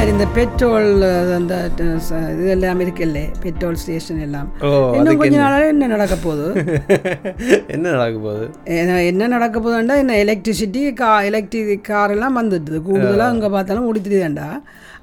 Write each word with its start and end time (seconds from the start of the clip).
மாதிரி 0.00 0.12
இந்த 0.12 0.26
பெட்ரோல் 0.34 1.02
அந்த 1.34 1.54
இதெல்லாம் 2.34 2.80
இருக்குல்ல 2.80 3.20
பெட்ரோல் 3.40 3.74
ஸ்டேஷன் 3.74 4.20
எல்லாம். 4.20 4.48
இன்னும் 4.94 5.16
கொஞ்ச 5.16 5.36
நாளாக 5.36 5.66
என்ன 5.66 5.86
நடக்க 5.86 6.14
போகுது? 6.22 6.46
என்ன 7.74 7.84
நடக்க 7.90 8.18
போகுது? 8.18 8.46
என்ன 9.06 9.28
நடக்க 9.28 9.60
போகுதுண்டா 9.60 9.96
என்ன 9.96 10.16
எலக்ட்ரிசிட்டி 10.24 10.92
கா 10.92 11.10
எலக்ட்ரிக் 11.22 11.84
கார் 11.84 12.10
எல்லாம் 12.10 12.38
வந்துட்டுது 12.38 12.80
கூடுதலாக 12.82 13.32
அங்கே 13.32 13.48
பார்த்தாலும் 13.48 13.88
ஓடித்துதாண்டா 13.88 14.48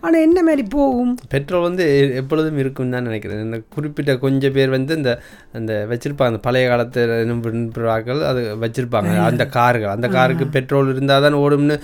ஆனால் 0.07 0.21
என்ன 0.21 0.43
மாதிரி 0.43 0.63
போகும்? 0.63 1.17
பெட்ரோல் 1.29 1.61
வந்து 1.61 2.13
எப்பொழுதும் 2.15 2.57
இருக்கும்னு 2.57 2.91
தான் 2.91 3.03
நினைக்கிறேன். 3.03 3.43
இந்த 3.43 3.61
குறிப்பிட்ட 3.69 4.17
கொஞ்சம் 4.17 4.51
பேர் 4.51 4.69
வந்து 4.69 4.95
இந்த 4.95 5.19
அந்த 5.53 5.87
வச்சிருப்பாங்க. 5.89 6.23
அந்த 6.23 6.37
பழைய 6.37 6.69
காலத்து 6.69 7.25
விரும்புகிறார்கள் 7.41 8.21
அது 8.21 8.55
வச்சிருப்பாங்க. 8.61 9.17
அந்த 9.17 9.45
கார்கள். 9.45 9.89
அந்த 9.89 10.07
காருக்கு 10.07 10.47
பெட்ரோல் 10.47 10.89
இருந்தால் 10.89 11.21
தான் 11.21 11.35
ஓடும்னு 11.35 11.79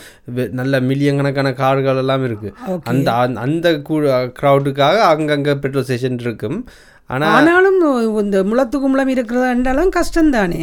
நல்ல 0.52 0.80
மில்லியன் 0.80 1.16
கணக்கான 1.16 1.54
கார்கள் 1.54 1.98
எல்லாம் 1.98 2.26
இருக்கு. 2.26 2.54
அந்த 2.84 3.14
அந்த- 3.14 3.40
அந்த 3.40 3.72
க்ரௌடுக்காக 3.72 4.98
அங்கங்கே 4.98 5.54
பெட்ரோல் 5.56 5.84
ஸ்டேஷன் 5.84 6.20
இருக்கும். 6.20 6.68
ஆனால் 7.10 7.32
ஆனாலும் 7.38 7.80
இந்த 8.22 8.38
முளத்துக்கு 8.50 8.88
முளம் 8.92 9.12
இருக்கிறதாண்டாலும் 9.14 9.90
கஷ்டம் 9.96 10.30
தானே 10.36 10.62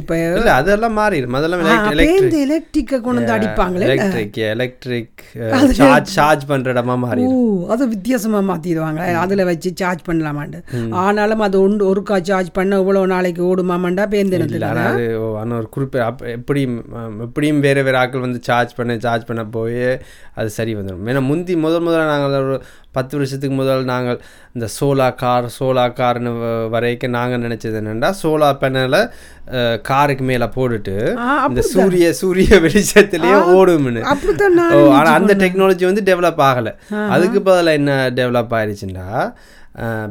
இப்போ 0.00 0.14
இல்லை 0.18 0.52
அதெல்லாம் 0.58 0.98
எலக்ட்ரிக் 1.70 1.98
பேருந்து 2.00 2.38
எலக்ட்ரிக்கை 2.44 2.98
கொண்டு 3.00 3.20
வந்து 3.20 3.34
அடிப்பாங்களே? 3.36 3.86
எலக்ட்ரிக் 3.88 4.38
எலக்ட்ரிக் 4.52 5.22
சார்ஜ் 5.80 6.12
சார்ஜ் 6.16 6.44
பண்ணுற 6.50 6.74
இடமா 6.74 6.96
மாறி 7.04 7.24
ஓ 7.30 7.32
அது 7.74 7.88
வித்தியாசமா 7.94 8.42
மாத்திடுவாங்க. 8.50 9.00
அதுல 9.24 9.44
வச்சு 9.50 9.72
சார்ஜ் 9.82 10.04
பண்ணலாமாண்டு. 10.08 10.60
ஆனாலும் 11.04 11.44
அது 11.48 11.58
ஒன்று 11.62 11.88
ஒருக்கா 11.90 12.18
சார்ஜ் 12.30 12.52
பண்ண 12.58 12.78
இவ்வளவு 12.82 13.12
நாளைக்கு 13.14 13.44
ஓடுமாமாண்டா 13.50 14.06
பேருந்து 14.14 14.62
ஆனால் 14.70 15.00
ஆனால் 15.40 15.58
ஒரு 15.60 15.68
குறிப்பிட்ட 15.68 16.30
எப்படியும் 16.36 16.78
எப்படியும் 17.26 17.60
வேறு 17.60 17.84
வேறு 17.88 18.00
ஆட்கள் 18.02 18.26
வந்து 18.26 18.42
சார்ஜ் 18.50 18.76
பண்ண 18.78 18.98
சார்ஜ் 19.08 19.28
பண்ண 19.30 19.44
போய் 19.58 19.84
அது 20.34 20.48
சரி 20.60 20.72
வந்துடும் 20.76 21.12
ஏன்னா 21.12 21.24
முந்தி 21.32 21.56
முதல் 21.66 21.86
முதல்ல 21.88 22.08
நாங்கள் 22.14 22.40
ஒரு 22.44 22.56
பத்து 22.92 23.14
வருஷத்துக்கு 23.16 23.56
முதல் 23.56 23.84
நாங்கள் 23.84 24.18
இந்த 24.56 24.66
சோலா 24.74 25.06
கார் 25.22 25.46
சோலா 25.64 25.86
கார்னு 26.00 26.32
வரைக்கும் 26.76 27.16
நாங்கள் 27.18 27.44
நினச்சது 27.46 27.78
என்னென்னா 27.82 28.12
சோலா 28.22 28.50
பேனலை 28.62 29.02
காருக்கு 29.88 30.24
மேலே 30.30 30.46
போட்டுட்டு 30.56 30.96
இந்த 31.48 31.62
சூரிய 31.72 32.06
சூரிய 32.20 32.60
வெளிச்சத்திலேயே 32.66 33.38
ஓடும்னு. 33.56 34.02
ஆனால் 34.98 35.16
அந்த 35.18 35.32
டெக்னாலஜி 35.42 35.84
வந்து 35.90 36.06
டெவலப் 36.10 36.42
ஆகலை. 36.50 36.72
அதுக்கு 37.14 37.40
பதிலாக 37.48 37.78
என்ன 37.80 37.92
டெவலப் 38.20 38.54
ஆயிருச்சுன்னா 38.58 39.08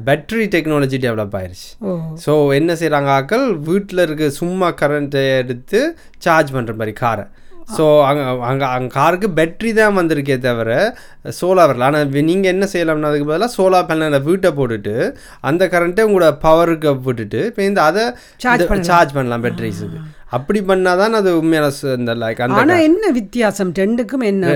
பேட்டரி 0.08 0.46
டெக்னாலஜி 0.54 0.98
டெவலப் 1.06 1.36
ஆயிருச்சு. 1.40 1.70
ஓ. 1.88 1.92
ஸோ 2.24 2.32
என்ன 2.58 2.72
செய்கிறாங்க 2.82 3.10
ஆக்கள்? 3.18 3.46
வீட்டில் 3.70 4.04
இருக்க 4.06 4.28
சும்மா 4.40 4.70
கரண்ட்டை 4.82 5.24
எடுத்து 5.42 5.80
சார்ஜ் 6.26 6.52
பண்ணுற 6.56 6.74
மாதிரி 6.82 6.94
காரை 7.04 7.26
ஸோ 7.78 7.86
அங்கே 8.08 8.24
அங்கே 8.50 8.68
அங்கே 8.76 8.92
காருக்கு 8.98 9.28
பேட்டரி 9.38 9.72
தான் 9.80 9.98
வந்திருக்கே 10.00 10.38
தவிர 10.46 10.72
சோலார் 11.40 11.72
வரல. 11.72 11.88
ஆனால் 11.90 12.26
நீங்கள் 12.30 12.54
என்ன 12.54 12.66
செய்யலாம்னா 12.74 13.12
அதுக்கு 13.12 13.30
பதிலாக 13.30 13.52
சோலார் 13.58 13.88
பேனலில் 13.90 14.26
வீட்டை 14.30 14.52
போட்டுட்டு 14.60 14.96
அந்த 15.50 15.66
கரண்ட்டை 15.74 16.06
உங்களோட 16.10 16.30
பவருக்கு 16.48 16.92
விட்டுட்டு 17.08 17.42
இப்போ 17.52 17.64
இந்த 17.70 17.82
அதை 17.90 18.04
சார்ஜ் 18.92 19.16
பண்ணலாம். 19.18 19.46
பேட்டரிஸுக்கு 19.48 20.02
அப்படி 20.38 20.60
பண்ணால் 20.70 21.00
தான் 21.02 21.16
அது 21.20 21.30
உண்மையான 21.40 21.68
இந்த 22.00 22.14
லைக் 22.22 22.40
அந்த 22.46 22.60
ஆனா 22.62 22.76
என்ன 22.88 23.10
வித்தியாசம்? 23.18 23.72
ரெண்டுக்கும் 23.82 24.24
என்ன? 24.30 24.54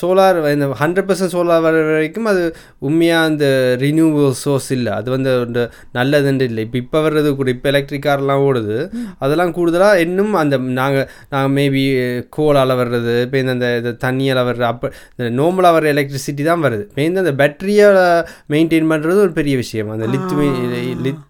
சோலார் 0.00 0.38
இந்த 0.54 0.66
ஹண்ட்ரட் 0.82 1.08
பர்சன்ட் 1.08 1.34
சோலார் 1.36 1.64
வர 1.66 1.80
வரைக்கும் 1.88 2.28
அது 2.32 2.42
உண்மையாக 2.88 3.28
அந்த 3.30 3.46
ரினியூவல் 3.84 4.36
சோர்ஸ் 4.42 4.70
இல்லை. 4.76 4.92
அது 5.00 5.08
வந்து 5.14 5.32
ஒரு 5.40 5.64
நல்லதுன்னு 5.98 6.46
இல்லை. 6.50 6.64
இப்போ 6.66 6.78
இப்போ 6.84 7.00
வர்றது 7.06 7.32
கூட 7.40 7.50
இப்போ 7.56 7.70
எலக்ட்ரிக் 7.72 8.06
கார்லாம் 8.08 8.44
ஓடுது. 8.48 8.78
அதெல்லாம் 9.24 9.54
கூடுதலாக 9.58 10.04
இன்னும் 10.06 10.32
அந்த 10.42 10.58
நாங்கள் 10.80 11.08
நாங்கள் 11.34 11.54
மேபி 11.58 11.84
கோலால் 12.38 12.78
வர்றது 12.82 13.16
இப்போ 13.26 13.38
இந்த 13.44 13.72
இந்த 13.80 13.94
தண்ணியால் 14.06 14.46
வர்ற 14.50 14.64
அப்போ 14.72 14.92
இந்த 15.16 15.30
நோமலாக 15.40 15.76
வர்ற 15.78 15.92
எலக்ட்ரிசிட்டி 15.96 16.44
தான் 16.52 16.64
வருது. 16.68 16.86
இந்த 17.08 17.24
அந்த 17.26 17.34
பேட்டரியை 17.42 17.88
மெயின்டைன் 18.54 18.90
பண்ணுறது 18.94 19.20
ஒரு 19.26 19.34
பெரிய 19.42 19.56
விஷயம். 19.64 19.92
அந்த 19.96 20.06
லித்து 20.14 20.34
லித்தீனியம் 21.04 21.28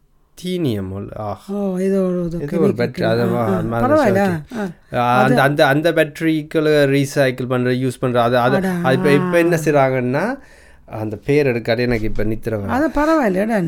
ஆ. 1.18 1.28
ஓ 1.50 1.58
இது 1.78 1.96
ஒரு 2.02 2.18
இது 2.22 2.38
இது 2.46 2.60
ஒரு 2.60 2.74
பேட்டரி 2.78 3.04
அதை 3.08 3.24
மா- 3.28 3.44
மா- 3.66 3.82
பரவாயில்ல. 3.84 4.24
okay. 4.54 5.38
அந்த 5.38 5.62
அந்த 5.68 5.88
பேட்டரிக்களை 5.94 6.72
ரீசைக்கிள் 6.92 7.50
பண்ணுற 7.50 7.72
யூஸ் 7.80 8.02
பண்ணுற 8.02 8.20
அது 8.24 8.38
அது 8.40 8.58
இப்போ 8.92 9.10
இப்போ 9.18 9.38
என்ன 9.38 9.58
செய்கிறாங்கன்னா 9.62 10.24
அந்த 10.98 11.16
பேர் 11.26 11.50
எடுக்காது 11.50 11.82
எனக்கு 11.82 12.08
இப்போ 12.08 12.24
நித்திரவன் 12.26 12.74
அது 12.76 12.86
பரவாயில்லடா 12.96 13.58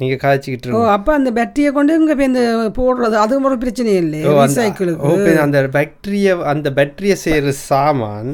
நீங்கள் 0.00 0.20
காய்ச்சிக்கிட்டு 0.22 0.74
ஓ 0.76 0.82
அப்ப 0.92 1.12
அந்த 1.14 1.30
பேட்டரியை 1.32 1.70
கொண்டு 1.72 1.96
இங்க 1.96 2.14
போய் 2.14 2.28
இந்த 2.28 2.42
போடுறது 2.76 3.16
அது 3.20 3.40
ஒரு 3.44 3.58
பிரச்சனை 3.58 3.92
இல்லை 3.96 4.20
அந்த- 4.38 4.64
இப்ப 5.14 5.32
அந்த 5.44 6.70
பேட்டரியை 6.76 7.16
செய்கிற 7.22 7.52
சாமான் 7.64 8.30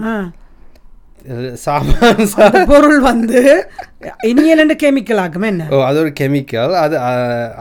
சாமான் 1.57 2.21
பொருள் 2.69 3.01
வந்து 3.07 3.41
இனியல் 4.31 4.61
ரெண்டு 4.61 4.75
கெமிக்கல் 4.83 5.21
ஆக்கும் 5.23 5.47
என்ன? 5.49 5.63
ஓ 5.71 5.79
அது 5.83 5.99
ஒரு 6.03 6.13
கெமிக்கல் 6.21 6.75
அது 6.83 6.97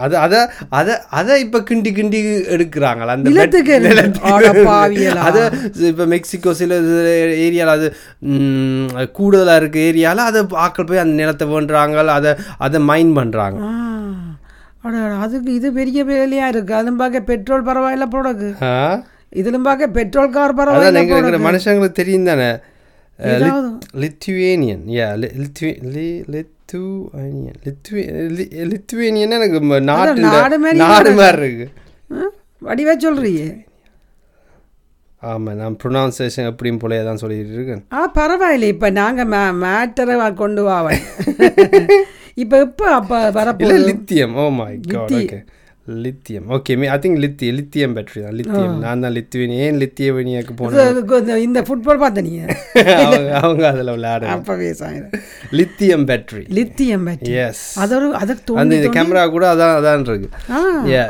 அது 0.03 0.16
அதை 0.18 0.40
அதை 0.72 0.94
அதை 1.12 1.36
இப்போ 1.46 1.59
கிண்டி 1.70 1.92
கிண்டி 1.98 2.20
எடுக்கிறாங்களா? 2.56 3.14
அந்த. 3.16 3.31
அது 5.28 5.42
இப்போ 5.92 6.06
மெக்சிகோ 6.14 6.53
சில 6.62 6.78
ஏரியாவில் 7.46 7.74
அது 7.78 7.88
கூடுதலாக 9.18 9.59
இருக்க 9.62 9.80
ஏரியாவில் 9.88 10.28
அதை 10.28 10.42
ஆக்கள் 10.66 10.90
போய் 10.90 11.03
அந்த 11.03 11.16
நிலத்தை 11.22 11.47
பண்ணுறாங்க 11.52 12.06
அதை 12.20 12.34
அதை 12.59 12.82
மைன் 12.92 13.12
பண்ணுறாங்க 13.20 13.59
அட, 14.88 14.96
அதுக்கு 15.24 15.52
இது 15.53 15.68
பெரிய 15.74 16.00
வேலையா 16.09 16.47
இருக்கு. 16.52 16.74
அதுவும் 16.80 17.00
பார்க்க 17.00 17.20
பெட்ரோல் 17.30 17.68
பரவாயில்ல 17.68 18.06
போடக்கு 18.12 18.50
இதுலும் 19.34 19.66
பார்க்க 19.68 19.96
பெட்ரோல் 19.96 20.34
கார் 20.36 20.58
பரவாயில்ல. 20.59 21.40
மனுஷங்களுக்கு 21.46 22.00
தெரியும் 22.00 22.30
தானே? 22.30 22.50
ஏதாவது 23.20 23.68
லித்துவேனியன் 24.00 24.84
யா 24.92 25.08
லித்துவேனியன் 26.34 27.59
லித்துவேனியன் 28.66 29.36
எனக்கு 29.38 29.59
ம- 29.62 29.84
நாட்டு 29.84 30.22
நாடு 30.28 30.58
மாதிரி 30.59 30.80
நாடு 30.80 31.12
மாதிரி 31.14 31.46
இருக்கு? 31.46 31.68
வடிவா 32.62 32.94
சொல்றியே. 32.98 33.48
ஆமாம் 35.22 35.58
நான் 35.58 35.78
ப்ரொனவுன்சேஷன் 35.84 36.50
எப்படியும் 36.50 36.80
போலே 36.80 37.03
தான் 37.03 37.18
சொல்லிட்டு 37.18 37.53
இருக்கேன். 37.53 37.84
ஆ 37.94 38.12
பரவாயில்ல. 38.16 38.68
இப்போ 38.68 38.90
நாங்கள் 38.94 39.28
மே 39.28 39.42
மேட்டரை 39.64 40.16
கொண்டு 40.36 40.64
வாவன் 40.64 41.02
இப்போ 42.44 42.58
இப்போ 42.62 42.86
அப்போ 42.92 43.18
வரப்போகுது? 43.32 43.86
Lithium 43.86 44.34
oh 44.36 44.46
my 44.53 44.72
God 44.88 45.14
okay 45.14 45.40
lithium 45.88 46.46
okay 46.50 46.73
me 46.78 46.85
I 46.88 46.97
think 46.97 47.19
லித்தி 47.23 47.47
lithium 47.56 47.91
battery 47.96 48.22
தான். 48.22 48.35
லித்தியம் 48.38 48.78
நான் 48.79 49.01
தான் 49.01 49.13
லித்துவேனி 49.13 49.56
ஏன் 49.59 49.75
லித்தியவேனியாக்கு 49.81 50.53
போனேன்? 50.59 51.35
இந்த- 51.44 51.63
ஃபுட்பால் 51.68 52.00
பார்த்த 52.00 52.22
நீ. 52.22 52.31
அவங்க 53.40 53.63
அதில் 53.68 53.91
விளையாடு 53.91 54.25
அப்பவே 54.28 54.69
Sairam. 54.73 55.12
Lithium 55.51 56.06
battery 56.07 56.41
lithium 56.57 57.06
battery 57.07 57.35
yes 57.41 57.62
அது 57.78 57.94
ஒரு 57.97 58.07
அதை 58.13 58.31
அந்த 58.31 58.41
தோண்டி 58.47 58.78
இந்த 58.79 58.90
கேமரா 58.97 59.25
கூட 59.29 59.46
அதான் 59.53 59.75
அதான் 59.78 60.07
இருக்கு. 60.07 60.29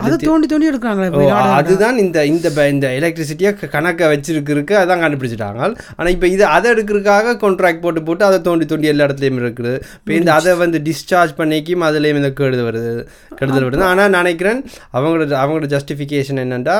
அதை 0.02 0.18
தோண்டி 0.24 0.47
தோண்டி 0.47 0.69
எடுக்கிறாங்களே 0.72 1.30
அதுதான் 1.53 1.97
இந்த 1.97 2.25
இந்த 2.25 2.44
இந்த 2.68 2.90
எலக்ட்ரிசிட்டியை 3.00 3.53
கணக்கை 3.69 4.07
வச்சிருக்கு 4.07 4.53
அதான் 4.81 5.03
கண்டுபிடிச்சிட்டாங்க. 5.03 5.62
ஆனால் 5.96 6.13
இப்போ 6.13 6.28
இது 6.28 6.46
அதை 6.50 6.68
எடுக்கிறதுக்காக 6.72 7.38
கான்ட்ராக்ட் 7.44 7.81
போட்டு 7.81 8.03
போட்டு 8.03 8.25
அதை 8.25 8.42
தோண்டி 8.42 8.66
தோண்டி 8.66 8.88
எல்லா 8.88 9.06
இடத்துலையும் 9.06 9.42
இருக்குது. 9.44 9.74
இப்போ 9.97 10.13
இந்த 10.13 10.34
அதை 10.34 10.53
வந்து 10.56 10.80
டிஸ்சார்ஜ் 10.86 11.36
பண்ணிக்கும் 11.38 11.88
அதுலேயும் 11.88 12.22
இந்த 12.22 12.34
கெடுதல் 12.34 12.68
வருது 12.69 12.94
கெடுதல் 13.40 13.66
வருது. 13.66 13.84
ஆனால் 13.86 14.03
நான் 14.07 14.22
நினைக்கிறேன் 14.22 14.62
அவங்களோட 14.94 15.36
அவங்களோட 15.42 15.68
ஜஸ்டிஃபிகேஷன் 15.76 16.42
என்னென்னா 16.44 16.78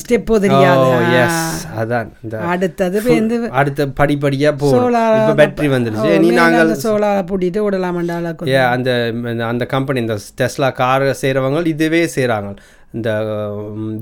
ஸ்டெப் 0.00 0.28
தெரியாது 0.42 0.82
அதான். 1.78 2.10
அடுத்தது 2.50 2.98
வந்து 3.06 3.36
அடுத்த 3.54 3.86
படிப்படியா 3.96 4.50
போகும் 4.54 4.74
சோலார் 4.76 5.16
இப்போ 5.16 5.34
பேட்டரி 5.40 5.68
வந்துருச்சு. 5.72 6.12
நீ 6.18 6.28
நாங்கள் 6.36 6.70
சோலார் 6.84 7.18
பூட்டிட்டு 7.30 7.64
விடலாமண்டால 7.64 8.32
ஏ 8.50 8.60
அந்த 8.68 8.90
அந்த 9.48 9.66
கம்பெனி 9.74 10.00
இந்த 10.04 10.16
டெஸ்லா 10.38 10.70
கார் 10.78 11.06
செய்கிறவங்க 11.22 11.64
இதுவே 11.72 12.02
செய்கிறாங்க 12.14 12.52
இந்த 12.94 13.10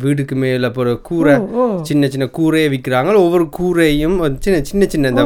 வீடுக்கு 0.00 0.34
மேலே 0.38 0.68
போகிற 0.72 0.94
கூரை 1.02 1.34
ஓ 1.56 1.66
சின்ன 1.88 2.08
சின்ன 2.10 2.26
கூரையை 2.34 2.68
விற்கிறாங்க 2.72 3.16
ஒவ்வொரு 3.22 3.46
கூரையும் 3.56 4.16
சின்ன 4.44 4.58
சின்ன 4.66 4.86
சின்ன 4.88 5.12
இந்த 5.12 5.24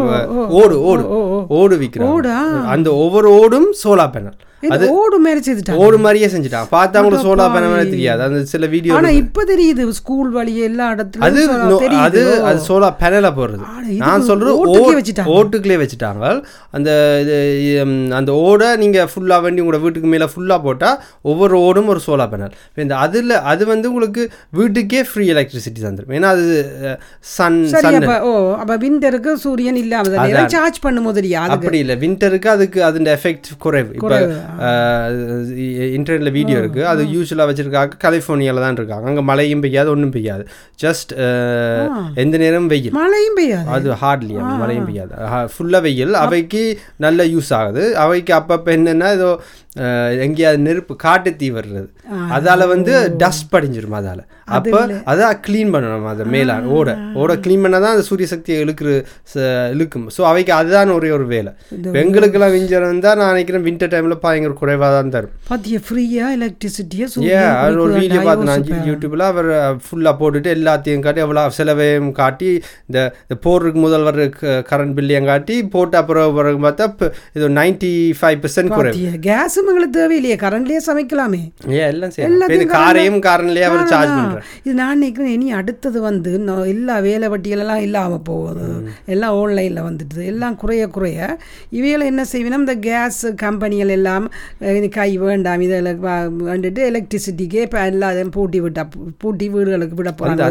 ஓடு 0.58 0.76
ஓடு 0.90 1.04
ஓ, 1.10 1.18
ஓ. 1.30 1.38
ஓடு 1.58 1.76
விற்கிறாங்க 1.80 2.36
அந்த 2.70 2.88
ஒவ்வொரு 3.02 3.30
ஓடும் 3.40 3.68
சோலார் 3.82 4.12
பேனல் 4.12 4.38
இது 4.74 4.86
ஓடு 5.00 5.16
மேலே 5.26 5.40
செய்துட்டாங்க 5.46 5.84
ஓடு 5.86 5.96
மாதிரியே 6.04 6.28
செஞ்சுட்டாங்க 6.34 6.68
பார்த்தா 6.74 6.98
அவங்களுக்கு 7.00 7.26
சோலார் 7.28 7.52
பேனல் 7.54 7.72
மாதிரி 7.72 7.92
தெரியாது. 7.94 8.22
அந்த 8.26 8.40
சில 8.52 8.66
வீடியோ 8.74 8.94
ஆனா 8.98 9.10
இப்ப 9.22 9.44
தெரியுது 9.52 9.84
ஸ்கூல் 10.00 10.30
வழி 10.36 10.54
எல்லா 10.68 10.86
அது 10.92 10.96
இடத்துலயும் 10.96 11.82
தெரியுது. 11.84 12.04
அது 12.06 12.22
அது 12.50 12.60
சோலார் 12.68 12.96
பேனலா 13.02 13.30
போடுறது. 13.38 13.64
நான் 14.04 14.26
சொல்றது. 14.30 14.52
ஓட்டுக்குள்ளே 15.36 15.78
வச்சுட்டாங்க. 15.82 16.32
அந்த 16.76 16.90
அந்த 18.20 18.30
ஓடை 18.46 18.68
நீங்க 18.82 18.98
ஃபுல்லா 19.12 19.38
வண்டி 19.46 19.62
உங்களோட 19.64 19.80
வீட்டுக்கு 19.86 20.12
மேல 20.14 20.28
ஃபுல்லா 20.34 20.58
போட்டா 20.66 20.90
ஒவ்வொரு 21.32 21.54
ஓடும் 21.66 21.90
ஒரு 21.94 22.02
சோலார் 22.08 22.32
பேனல். 22.34 22.54
இந்த 22.86 22.96
அதுல 23.06 23.40
அது 23.52 23.62
வந்து 23.72 23.90
உங்களுக்கு 23.92 24.24
வீட்டுக்கே 24.60 25.02
ஃப்ரீ 25.10 25.26
எலக்ட்ரிசிட்டி 25.34 25.80
தந்துடும் 25.86 26.16
ஏன்னா 26.20 26.30
அது 26.36 26.44
சன் 27.36 27.60
ஓ 28.28 28.32
அப்ப 28.62 28.72
விண்டருக்கு 28.86 29.32
சூரியன் 29.46 29.80
இல்லாம 29.84 30.48
சார்ஜ் 30.56 30.78
பண்ணும் 30.86 31.06
போது 31.08 31.24
அதுக்கு? 31.26 31.54
அப்படி 31.56 31.78
இல்லை. 31.84 31.94
வின்டருக்கு 32.02 32.48
அதுக்கு 32.56 32.78
அதோட 32.86 33.10
எஃபெக்ட் 33.18 33.48
குறைவு. 33.64 33.90
இப்போ 33.98 34.16
இன்டர்நெட்டில் 35.96 36.34
வீடியோ 36.38 36.58
இருக்குது 36.62 36.88
அது 36.92 37.02
யூஸ்வலாக 37.14 37.46
வச்சுருக்காங்க. 37.50 37.98
கலிஃபோர்னியாவில் 38.04 38.64
தான் 38.64 38.78
இருக்காங்க. 38.80 39.06
அங்கே 39.10 39.24
மழையும் 39.30 39.62
பெய்யாது 39.64 39.92
ஒன்றும் 39.94 40.14
பெய்யாது. 40.16 40.44
ஜஸ்ட் 40.84 41.12
எந்த 42.24 42.36
நேரம் 42.44 42.68
வெயில். 42.74 42.96
மழையும் 43.00 43.38
பெய்யாது? 43.40 43.68
அது 43.76 43.96
ஹார்ட்லி 44.02 44.34
மழையும் 44.62 44.88
பெய்யாது. 44.88 45.14
ஃபுல்லாக 45.54 45.82
வெயில். 45.88 46.14
அவைக்கு 46.24 46.64
நல்ல 47.06 47.26
யூஸ் 47.34 47.52
ஆகுது. 47.60 47.84
அவைக்கு 48.06 48.34
அப்பப்போ 48.40 48.72
என்னென்னா 48.78 49.10
ஏதோ 49.18 49.30
எங்கேயாவது 50.24 50.60
நெருப்பு 50.66 50.94
காட்டு 51.04 51.30
தீ 51.40 51.48
வர்றது. 51.58 51.86
அதால 52.36 52.66
வந்து 52.74 52.92
டஸ்ட் 53.22 53.46
படிஞ்சிரும் 53.54 53.96
அதால. 54.00 54.20
அப்போ 54.56 54.78
அதான் 55.12 55.38
க்ளீன் 55.46 55.72
பண்ணணும் 55.74 56.08
அதை 56.10 56.24
மேலான 56.34 56.68
ஓட. 56.78 56.90
ஓட 57.22 57.32
க்ளீன் 57.44 57.62
பண்ணால் 57.64 57.84
தான் 57.84 57.94
அந்த 57.96 58.04
சூரிய 58.08 58.26
சக்தியை 58.32 58.56
இழுக்குற 58.64 58.90
இழுக்கும். 59.74 60.06
ஸோ 60.16 60.20
அவைக்கு 60.30 60.52
அதுதான் 60.58 60.92
ஒரே 60.98 61.10
ஒரு 61.16 61.26
வேலை. 61.34 61.52
எங்களுக்கெல்லாம் 62.02 62.54
விஞ்சர் 62.56 62.86
இருந்தால் 62.88 63.18
நான் 63.20 63.32
நினைக்கிறேன் 63.34 63.64
வின்டர் 63.68 63.92
டைமில் 63.94 64.22
பயங்கர 64.26 64.54
குறைவாக 64.60 64.90
தான் 64.98 65.12
தரும். 65.16 65.34
ஃப்ரீயா 65.88 66.28
எலக்ட்ரிசிட்டியை 66.36 67.08
ஏ 67.30 67.40
அது 67.62 67.80
ஒரு 67.86 67.94
வீடியோ 68.02 68.20
பார்த்து 68.28 68.48
நான் 68.50 68.66
யூடியூப்பில் 68.90 69.26
அவர் 69.30 69.50
ஃபுல்லாக 69.86 70.14
போட்டுட்டு 70.20 70.50
எல்லாத்தையும் 70.58 71.04
காட்டி 71.06 71.24
எவ்வளோ 71.26 71.44
செலவையும் 71.58 72.10
காட்டி 72.20 72.50
இந்த 72.88 72.98
இந்த 73.24 73.36
போடுறதுக்கு 73.46 73.82
முதல் 73.86 74.06
வர்ற 74.08 74.24
கரண்ட் 74.70 74.96
பில்லையும் 74.98 75.28
காட்டி 75.32 75.56
போட்டு 75.74 75.98
அப்புறம் 76.02 76.36
பிறகு 76.38 76.60
பார்த்தா 76.66 77.10
இது 77.36 77.52
நைன்டி 77.60 77.92
ஃபைவ் 78.20 78.40
பெர்சன்ட் 78.44 78.74
குறைவு. 78.78 79.12
கேஸும் 79.28 79.65
எங்களுக்கு 79.72 79.96
தேவையில்லையே. 79.98 80.36
கரண்ட்லயே 80.44 80.80
சமைக்கலாமே. 80.88 81.40
இது 82.56 82.64
காரையும் 82.74 83.20
காரன்லேயே 83.26 83.66
அவர் 83.68 83.90
சார்ஜ் 83.92 84.14
பண்ணுறாரு 84.16 84.44
இது 84.66 84.74
நான் 84.80 84.94
நினைக்கிறேன் 84.98 85.32
இனி 85.36 85.48
அடுத்தது 85.60 85.98
வந்து 86.08 86.32
எல்லா 86.72 86.96
வேலை 87.08 87.28
வட்டிகளெல்லாம் 87.34 87.82
இல்லாமல் 87.86 88.24
போகுது. 88.30 88.66
எல்லாம் 89.14 89.36
ஆன்லைனில் 89.40 89.82
வந்துடுது. 89.88 90.22
எல்லாம் 90.32 90.58
குறைய 90.62 90.84
குறைய 90.96 91.28
இவைகளை 91.78 92.06
என்ன 92.12 92.24
செய்வேன்னா 92.32 92.60
இந்த 92.64 92.76
கேஸ் 92.88 93.20
கம்பெனிகள் 93.44 93.94
எல்லாம் 93.98 94.26
கை 94.98 95.10
வேண்டாம். 95.24 95.64
இதில் 95.66 95.92
வந்துட்டு 96.52 96.82
எலக்ட்ரிசிட்டிக்கே 96.90 97.62
இப்போ 97.66 97.80
எல்லாத்தையும் 97.92 98.34
பூட்டி 98.38 98.60
விட்டா 98.66 98.84
பூட்டி 99.24 99.48
வீடுகளுக்கு 99.56 99.98
விட 100.00 100.12
போகிறாங்க 100.20 100.44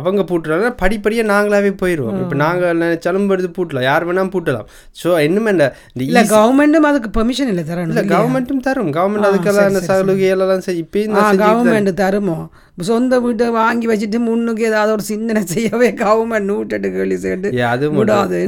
அவங்க 0.00 0.22
பூட்டுறாங்க 0.30 0.68
படிப்படியாக 0.82 1.30
நாங்களாவே 1.32 1.70
போயிடுவோம் 1.82 2.20
இப்போ 2.24 2.36
நாங்கள் 2.44 2.78
நினைச்சாலும் 2.82 3.30
எடுத்து 3.34 3.50
பூட்டலாம். 3.58 3.88
யார் 3.90 4.06
வேணாலும் 4.08 4.32
பூட்டலாம். 4.34 4.68
ஸோ 5.00 5.08
இந்த 5.26 5.50
இந்த 5.54 5.66
இல்லை 6.06 6.22
கவர்மெண்ட்டும் 6.34 6.88
அதுக்கு 6.90 7.10
பெர்மிஷன் 7.16 7.50
இல்லை 7.52 7.64
தரணும் 7.86 7.98
இல்லை 7.98 8.16
கவர்மெண்ட்டும் 8.16 8.60
தரும். 8.62 8.90
கவர்மெண்ட் 8.90 9.26
அதுக்கெல்லாம் 9.26 9.68
இந்த 9.68 9.80
சலுகைகளெல்லாம் 9.88 10.58
செய் 10.58 10.88
தான். 10.90 11.38
கவர்மெண்ட் 11.38 12.00
தருமோ? 12.00 12.48
சொந்த 12.80 13.20
வீட்டை 13.20 13.50
வாங்கி 13.50 13.86
வச்சுட்டு 13.86 14.18
முன்னுக்கு 14.18 14.64
ஏதாவது 14.64 14.92
ஒரு 14.92 15.02
சிந்தனை 15.02 15.44
செய்யவே 15.44 15.90
கவர்மெண்ட் 15.90 16.50
நூற்றெட்டு 16.50 16.92
கேள்வி 16.92 17.16
சேர்ந்து 17.16 17.64
அது 17.66 17.92
விடாது. 17.92 18.46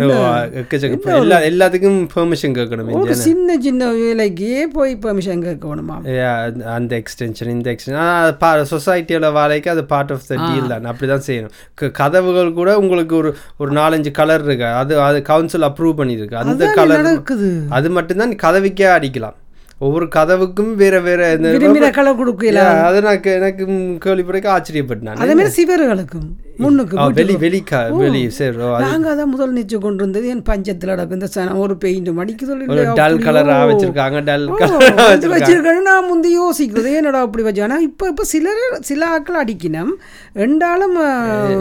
எல்லா 1.02 1.38
எல்லாத்துக்கும் 1.38 2.08
பெர்மிஷன் 2.16 2.54
கேட்கணும் 2.54 2.90
ஒரு 2.90 3.14
சின்ன 3.14 3.56
சின்ன 3.60 3.92
வேலைக்கே 3.92 4.62
போய் 4.62 4.96
பெர்மிஷன் 4.96 5.42
கேட்கணுமா? 5.42 6.14
அந்த- 6.44 6.64
அந்த 6.64 7.02
எக்ஸ்டென்ஷன் 7.02 7.48
இந்த 7.48 7.70
எக்ஸ்டென்ஷன் 7.70 8.74
சொசைட்டியோட 8.76 9.32
வேலைக்கு 9.32 9.70
அது 9.70 9.84
பார்ட் 9.84 10.12
ஆஃப் 10.12 10.20
த 10.26 10.34
டீல் 10.34 10.68
தான். 10.68 10.84
அப்படி 10.84 11.12
தான் 11.12 11.22
செய்யணும் 11.26 11.90
கதவுகள் 11.90 12.52
கூட 12.52 12.78
உங்களுக்கு 12.78 13.16
ஒரு 13.16 13.36
ஒரு 13.58 13.72
நாலஞ்சு 13.72 14.10
கலர் 14.10 14.44
இருக்கு. 14.44 14.64
அது 14.64 15.00
அது 15.00 15.22
கவுன்சில் 15.22 15.62
அப்ரூவ் 15.62 15.94
பண்ணியிருக்கு. 15.96 16.34
அந்த 16.34 16.66
கலர் 16.74 17.22
அது 17.68 17.90
மட்டும்தான் 17.90 18.30
கதவுக்கே 18.30 18.86
அடிக்கலாம். 18.98 19.25
ஒவ்வொரு 19.80 20.06
கதவுக்கும் 20.08 20.70
வேற 20.74 20.96
வேற 21.00 21.22
இந்த 21.32 21.48
விரும்பின 21.54 21.88
கலர் 21.92 22.20
கொடுக்கல 22.20 22.60
அது 22.82 22.98
எனக்கு 23.02 23.30
எனக்கு 23.32 23.64
கேள்விப்படைக்க 24.04 24.48
ஆச்சரியப்பட்டேன் 24.54 25.20
அதே 25.22 25.34
மாதிரி 25.34 25.54
சிவர்களுக்கும். 25.56 26.28
முன்னுக்கு 26.58 26.96
வெளி 27.16 27.34
வெளி 27.42 27.60
க 27.62 27.74
வெளி 28.00 28.20
சரி 28.36 28.56
ஓ, 28.58 28.68
அது 28.76 28.84
நாங்க 28.86 29.08
அதான் 29.12 29.30
முதல் 29.32 29.54
நிச்சு 29.56 29.76
கொண்டு 29.82 30.04
வந்தது 30.04 30.26
என் 30.32 30.44
பஞ்சத்துல 30.48 30.92
நடக்கும் 30.92 31.18
இந்த 31.18 31.28
சனம் 31.34 31.60
ஒரு 31.64 31.74
பெயிண்ட் 31.82 32.10
மடிக்குதல் 32.18 32.62
ஒரு 32.62 32.68
இல்லையா 32.70 32.94
டல். 33.00 33.18
கலரா 33.26 33.56
வச்சிருக்காங்க 33.70 34.20
டல் 34.28 34.46
வச்சிருக்கேன்னு 35.34 35.82
நான் 35.88 36.06
முந்தி 36.08 36.30
யோசிக்கிறது. 36.36 36.90
என்னடா 36.98 37.20
அப்படி 37.26 37.44
வச்சு? 37.46 37.62
ஆனால் 37.66 37.84
இப்போ 37.88 38.04
இப்போ 38.12 38.24
சிலர் 38.32 38.60
சில 38.88 39.02
ஆட்கள் 39.14 39.40
அடிக்கணும் 39.42 39.92
ரெண்டாலும் 40.40 40.96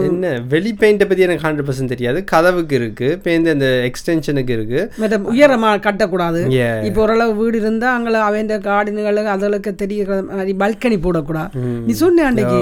என்ன? 0.06 0.30
வெளி 0.52 0.72
பெயிண்ட்டை 0.80 1.08
பற்றி 1.08 1.26
எனக்கு 1.26 1.44
ஹண்ட்ரட் 1.46 1.68
பர்சன்ட் 1.68 1.92
தெரியாது. 1.94 2.18
கதவுக்கு 2.32 2.74
இருக்கு 2.80 3.08
பெயிண்ட் 3.24 3.52
இந்த 3.54 3.68
எக்ஸ்டென்ஷனுக்கு 3.88 4.54
இருக்கு. 4.58 4.80
மற்ற 5.02 5.18
உயரமா 5.32 5.70
கட்டக்கூடாது. 5.86 6.40
இப்போ 6.88 7.00
ஓரளவு 7.04 7.34
வீடு 7.40 7.56
இருந்தா 7.62 7.90
அங்கே 7.96 8.18
அவன் 8.26 8.34
கார்டனுகள் 8.66 9.04
அதுகளுக்கு 9.34 9.70
தெரியுற 9.82 10.04
மாதிரி 10.30 10.52
பல்கனி 10.62 10.98
போடக்கூடாது 11.06 11.50
நீ 11.86 11.92
சொன்ன 12.02 12.24
அன்றைக்கு? 12.30 12.60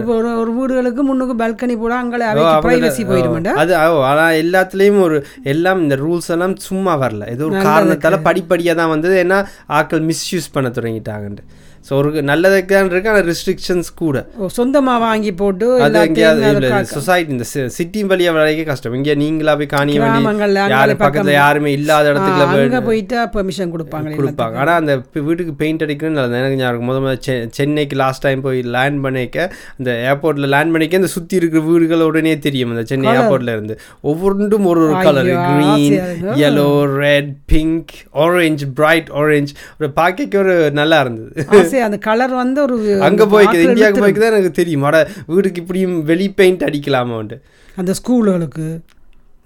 இப்போ 0.00 0.12
ஒரு 0.20 0.30
ஒரு 0.42 0.50
வீடுகளுக்கு 0.58 1.02
முன்னுக்கு 1.08 1.36
பல்கனி 1.42 1.71
போட 1.76 1.94
அங்கே 1.94 2.24
அவைக்கு 2.24 2.64
ப்ரைவசி 2.66 3.02
போயிடுமாண்டா 3.04 3.52
அது 3.54 3.72
ஓ, 3.90 4.02
ஆனா 4.02 4.28
எல்லாத்துலயும் 4.42 5.00
ஒரு 5.00 5.18
எல்லாம் 5.44 5.82
இந்த 5.82 5.96
ரூல்ஸ் 5.96 6.30
எல்லாம் 6.30 6.56
சும்மா 6.56 6.94
வரல. 6.96 7.28
ஏதோ 7.28 7.44
ஒரு 7.44 7.58
காரணத்தால 7.62 8.18
படிப்படியா 8.28 8.74
தான் 8.74 8.88
வந்தது. 8.88 9.16
ஏன்னா 9.24 9.38
ஆட்கள் 9.68 10.02
மிஸ்யூஸ் 10.02 10.52
பண்ண 10.52 10.68
தொடங்கிட்டாங்கன்ட்டு. 10.68 11.44
ஸோ 11.86 11.92
ஒரு 12.00 12.08
நல்லதுக்கு 12.30 12.72
தான் 12.74 12.88
இருக்கு 12.90 13.10
ஆனால் 13.12 13.24
ரெஸ்ட்ரிக்ஷன்ஸ் 13.30 13.88
கூட. 14.00 14.18
ஓ, 14.40 14.48
சொந்தமா 14.56 14.92
வாங்கி 15.04 15.30
போட்டு 15.40 15.66
அது 15.86 15.98
எங்கேயாவது 16.08 16.68
சொசைட்டி 16.92 17.32
இந்த 17.36 17.46
சிட்டி 17.76 18.00
வழியா 18.10 18.32
வரைக்கும் 18.36 18.68
கஷ்டம். 18.70 18.94
இங்கே 18.98 19.14
நீங்களா 19.22 19.54
போய் 19.60 19.70
காணிய 19.72 19.96
யாரு 20.74 20.94
பக்கத்துல 21.02 21.32
யாருமே 21.38 21.70
இல்லாத 21.78 22.12
இடத்துக்குள்ள 22.12 22.80
போயிட்டா 22.88 23.22
பெர்மிஷன் 23.34 23.72
கொடுப்பாங்க 23.74 24.14
கொடுப்பாங்க. 24.20 24.56
ஆனால் 24.64 24.78
அந்த 24.82 24.94
வீட்டுக்கு 25.28 25.54
பெயிண்ட் 25.62 25.84
அடிக்கணும்னு 25.86 26.18
நல்லது. 26.18 26.38
எனக்கு 26.42 26.60
ஞாபகம் 26.62 26.88
முத 26.90 27.00
முதல்ல 27.06 27.48
சென்னைக்கு 27.58 27.98
லாஸ்ட் 28.02 28.24
டைம் 28.26 28.44
போய் 28.46 28.60
லேண்ட் 28.76 29.02
பண்ணிக்க 29.06 29.48
அந்த 29.78 29.90
ஏர்போர்ட்டில் 30.10 30.50
லேண்ட் 30.54 30.74
பண்ணிக்க 30.76 31.02
இந்த 31.02 31.10
சுற்றி 31.16 31.36
இருக்கிற 31.40 31.62
வீடுகள் 31.70 32.06
உடனே 32.10 32.36
தெரியும் 32.46 32.72
அந்த 32.76 32.86
சென்னை 32.92 33.10
ஏர்போர்ட்ல 33.16 33.56
இருந்து. 33.56 33.76
ஒவ்வொன்றும் 34.12 34.68
ஒரு 34.72 34.82
ஒரு 34.86 34.96
colour 35.08 35.32
green 35.48 35.98
yellow 36.42 36.70
red 37.04 37.34
pink 37.54 37.92
orange 38.24 38.68
bright 38.80 39.12
orange 39.22 39.52
ஒரு 39.80 39.90
பார்க்க 40.00 40.40
ஒரு 40.44 40.56
நல்லா 40.80 40.96
இருந்தது. 41.04 41.30
அந்த 41.80 41.98
கலர் 41.98 42.34
வந்து 42.34 42.62
ஒரு 42.62 42.76
அங்க 43.00 43.24
போய்க்கு 43.24 43.48
ஆட்கள் 43.48 43.62
இந்தியாவுக்கு 43.62 44.00
இழுத்துரும். 44.00 44.04
போய்க்கு 44.04 44.22
தான் 44.24 44.32
எனக்கு 44.32 44.50
தெரியும். 44.50 44.82
அட 44.82 45.08
வீடுக்கு 45.26 45.60
இப்படியும் 45.60 46.04
வெளி 46.04 46.28
பெயிண்ட் 46.30 46.62
அடிக்கலாமான்ட்டு 46.62 47.38
அந்த 47.76 47.92
ஸ்கூலுகளுக்கு 47.92 48.66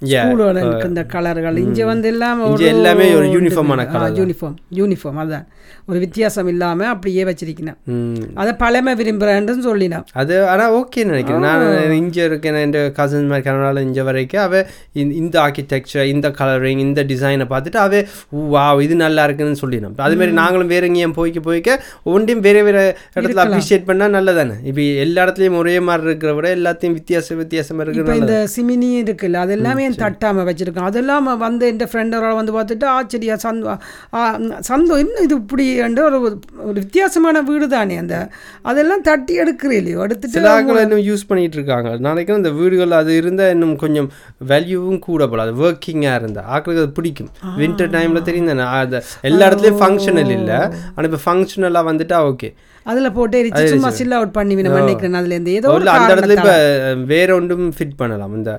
Yeah. 0.02 0.22
ஸ்கூலுகளுக்கு 0.22 0.88
இந்த 0.88 1.02
கலர்கள். 1.12 1.58
இங்க 1.60 1.84
வந்து 1.88 2.08
எல்லாம் 2.10 2.40
எல்லாமே 2.70 3.04
ஒரு 3.12 3.28
colour 3.28 3.86
தான். 3.92 4.16
யூனிஃபார்ம் 4.18 4.56
யூனிஃபார்ம் 4.76 5.20
அதான். 5.22 5.46
ஒரு 5.88 5.98
வித்தியாசம் 5.98 6.48
இல்லாம 6.52 6.86
அப்படியே 6.88 7.22
வச்சிருக்கேன் 7.24 7.76
ம் 7.92 8.26
அதை 8.34 8.52
பழமை 8.60 8.92
விரும்புறேன்னு 8.98 9.54
சொல்லினான் 9.66 10.04
அது 10.14 10.34
ஆனால் 10.48 10.72
ஓகே 10.78 11.00
நினைக்கிறேன். 11.04 11.44
நான் 11.46 11.64
இங்கே 11.98 12.22
இருக்கேன் 12.24 12.58
என் 12.60 12.74
கசின் 12.92 13.30
மாதிரி 13.30 13.46
கனடாவில் 13.46 13.82
இங்கே 13.86 14.04
வரைக்கும் 14.08 14.42
அவ 14.42 14.60
இந்த- 15.16 15.40
ஆர்கிடெக்சர் 15.44 16.10
இந்த 16.12 16.28
கலரிங் 16.38 16.82
இந்த 16.86 17.04
டிசைனை 17.10 17.46
பார்த்துட்டு 17.52 17.80
அவ 17.84 18.02
வா 18.54 18.64
இது 18.86 18.96
நல்லா 19.02 19.24
இருக்குன்னு 19.24 19.62
சொல்லிடணும் 19.62 19.96
அது 20.06 20.18
மாதிரி 20.20 20.36
நாங்களும் 20.40 20.72
வேற 20.74 20.84
எங்கேயும் 20.90 21.16
போய்க்க 21.18 21.42
போய்க்க 21.48 21.78
ஒன்றையும் 22.12 22.44
வேற 22.46 22.58
வேற 22.62 22.78
இடத்துல 23.16 23.44
அப்ரிஷியேட் 23.46 23.88
பண்ணால் 23.88 24.14
நல்லதானே? 24.16 24.56
இப்போ 24.70 24.82
எல்லா 25.04 25.24
இடத்துலையும் 25.24 25.60
ஒரே 25.62 25.76
மாதிரி 25.88 26.08
இருக்கிற 26.10 26.32
விட 26.34 26.48
எல்லாத்தையும் 26.58 26.98
வித்தியாசம் 26.98 27.40
வித்தியாசமா 27.42 27.82
இருக்கிற 27.86 28.18
இந்த 28.22 28.36
சிமினி 28.56 28.90
இருக்குல்ல 29.02 29.42
அது 29.44 29.56
எல்லாமே 29.58 29.85
என் 29.86 30.00
தட்டாம 30.02 30.44
வச்சிருக்கோம் 30.48 30.88
அதெல்லாம் 30.90 31.30
வந்து 31.46 31.64
என் 31.72 31.80
ஃப்ரெண்டோட 31.92 32.32
வந்து 32.40 32.54
பார்த்துட்டு 32.56 32.86
ஆச்சரியா 32.96 33.36
சந்தோ 33.46 33.74
சந்தோ 34.70 34.94
இன்னும் 35.04 35.24
இது 35.26 35.34
இப்படி? 35.42 35.64
ஒரு 36.08 36.18
ஒரு 36.66 36.76
வித்தியாசமான 36.82 37.42
வீடு 37.48 37.66
தானே 37.74 37.96
அந்த. 38.02 38.16
அதெல்லாம் 38.70 39.04
தட்டி 39.08 39.34
எடுக்கிறே 39.42 39.76
இல்லையோ? 39.80 39.98
எடுத்துட்டு 40.06 40.82
இன்னும் 40.84 41.04
யூஸ் 41.08 41.26
பண்ணிட்டு 41.30 41.58
இருக்காங்க 41.58 41.90
நாளைக்கும் 42.06 42.40
இந்த 42.42 42.52
வீடுகள் 42.60 42.98
அது 43.00 43.12
இருந்தால் 43.20 43.52
இன்னும் 43.56 43.74
கொஞ்சம் 43.84 44.08
வேல்யூவும் 44.52 45.02
கூட 45.08 45.26
போல. 45.32 45.46
அது 45.46 45.54
ஒர்க்கிங்காக 45.66 46.20
இருந்தால் 46.22 46.48
ஆட்களுக்கு 46.54 46.84
அது 46.84 46.96
பிடிக்கும். 47.00 47.30
வின்டர் 47.60 47.92
டைமில் 47.96 48.26
தெரியும் 48.28 48.50
தானே? 48.52 48.66
அது 48.82 49.00
எல்லா 49.30 49.44
இடத்துலையும் 49.48 49.82
ஃபங்க்ஷனல் 49.82 50.32
இல்லை. 50.38 50.58
ஆனால் 50.94 51.08
இப்போ 51.10 51.20
ஃபங்க்ஷனலாக 51.26 51.88
வந்துட்டா 51.90 52.18
ஓகே 52.30 52.50
அதுல 52.90 53.08
போட்டு 53.16 53.36
எரிச்சு 53.42 53.62
சும்மா 53.72 53.90
சில் 53.98 54.16
அவுட் 54.18 54.34
பண்ணி 54.36 54.54
வின 54.58 54.72
நினைக்கிறேன் 54.80 55.18
அதுல 55.20 55.34
இருந்து 55.36 55.54
ஏதோ 55.58 55.70
ஒரு 55.76 55.88
அந்த 55.94 56.10
இடத்துல 56.14 56.36
இப்போ. 56.38 56.54
வேற 57.12 57.28
ஒன்றும் 57.38 57.64
ஃபிட் 57.78 57.96
பண்ணலாம். 58.00 58.34
இந்த 58.38 58.52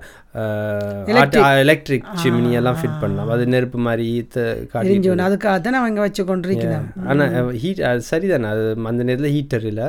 எலக்ட்ரிக் 1.63 2.10
சிம்னி 2.24 2.51
எல்லாம் 2.62 2.79
ஃபிட் 2.81 3.00
பண்ணலாம். 3.03 3.31
அது 3.36 3.46
நெருப்பு 3.53 3.79
மாதிரி 3.88 4.05
ஈத்த 4.19 4.38
காட்டி 4.74 4.91
எரிஞ்சவன் 4.91 5.25
அதுக்காகத்தான் 5.27 5.79
அவங்க 5.81 6.01
வச்சு 6.07 6.25
கொண்டிருக்கிறான் 6.31 6.89
ஆனால் 7.12 7.53
ஹீட் 7.63 7.81
அது 7.91 8.03
சரிதானே? 8.12 8.50
அது 8.55 8.65
அந்த 8.91 9.01
நேரத்தில் 9.10 9.36
ஹீட்டர் 9.38 9.67
இல்லை. 9.72 9.88